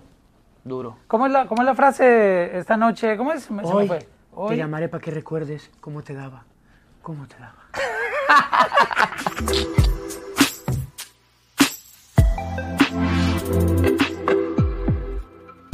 Duro. 0.63 0.97
¿Cómo 1.07 1.25
es 1.27 1.31
la, 1.31 1.47
cómo 1.47 1.61
es 1.61 1.65
la 1.65 1.75
frase 1.75 2.57
esta 2.57 2.75
noche? 2.77 3.15
¿Cómo 3.17 3.31
es? 3.31 3.43
Se 3.43 3.53
me 3.53 3.63
Hoy 3.63 3.87
fue. 3.87 3.99
te 3.99 4.07
Hoy. 4.33 4.57
llamaré 4.57 4.89
para 4.89 5.01
que 5.01 5.11
recuerdes 5.11 5.69
cómo 5.79 6.01
te 6.03 6.13
daba. 6.13 6.43
¿Cómo 7.01 7.25
te 7.27 7.35
daba? 7.37 7.55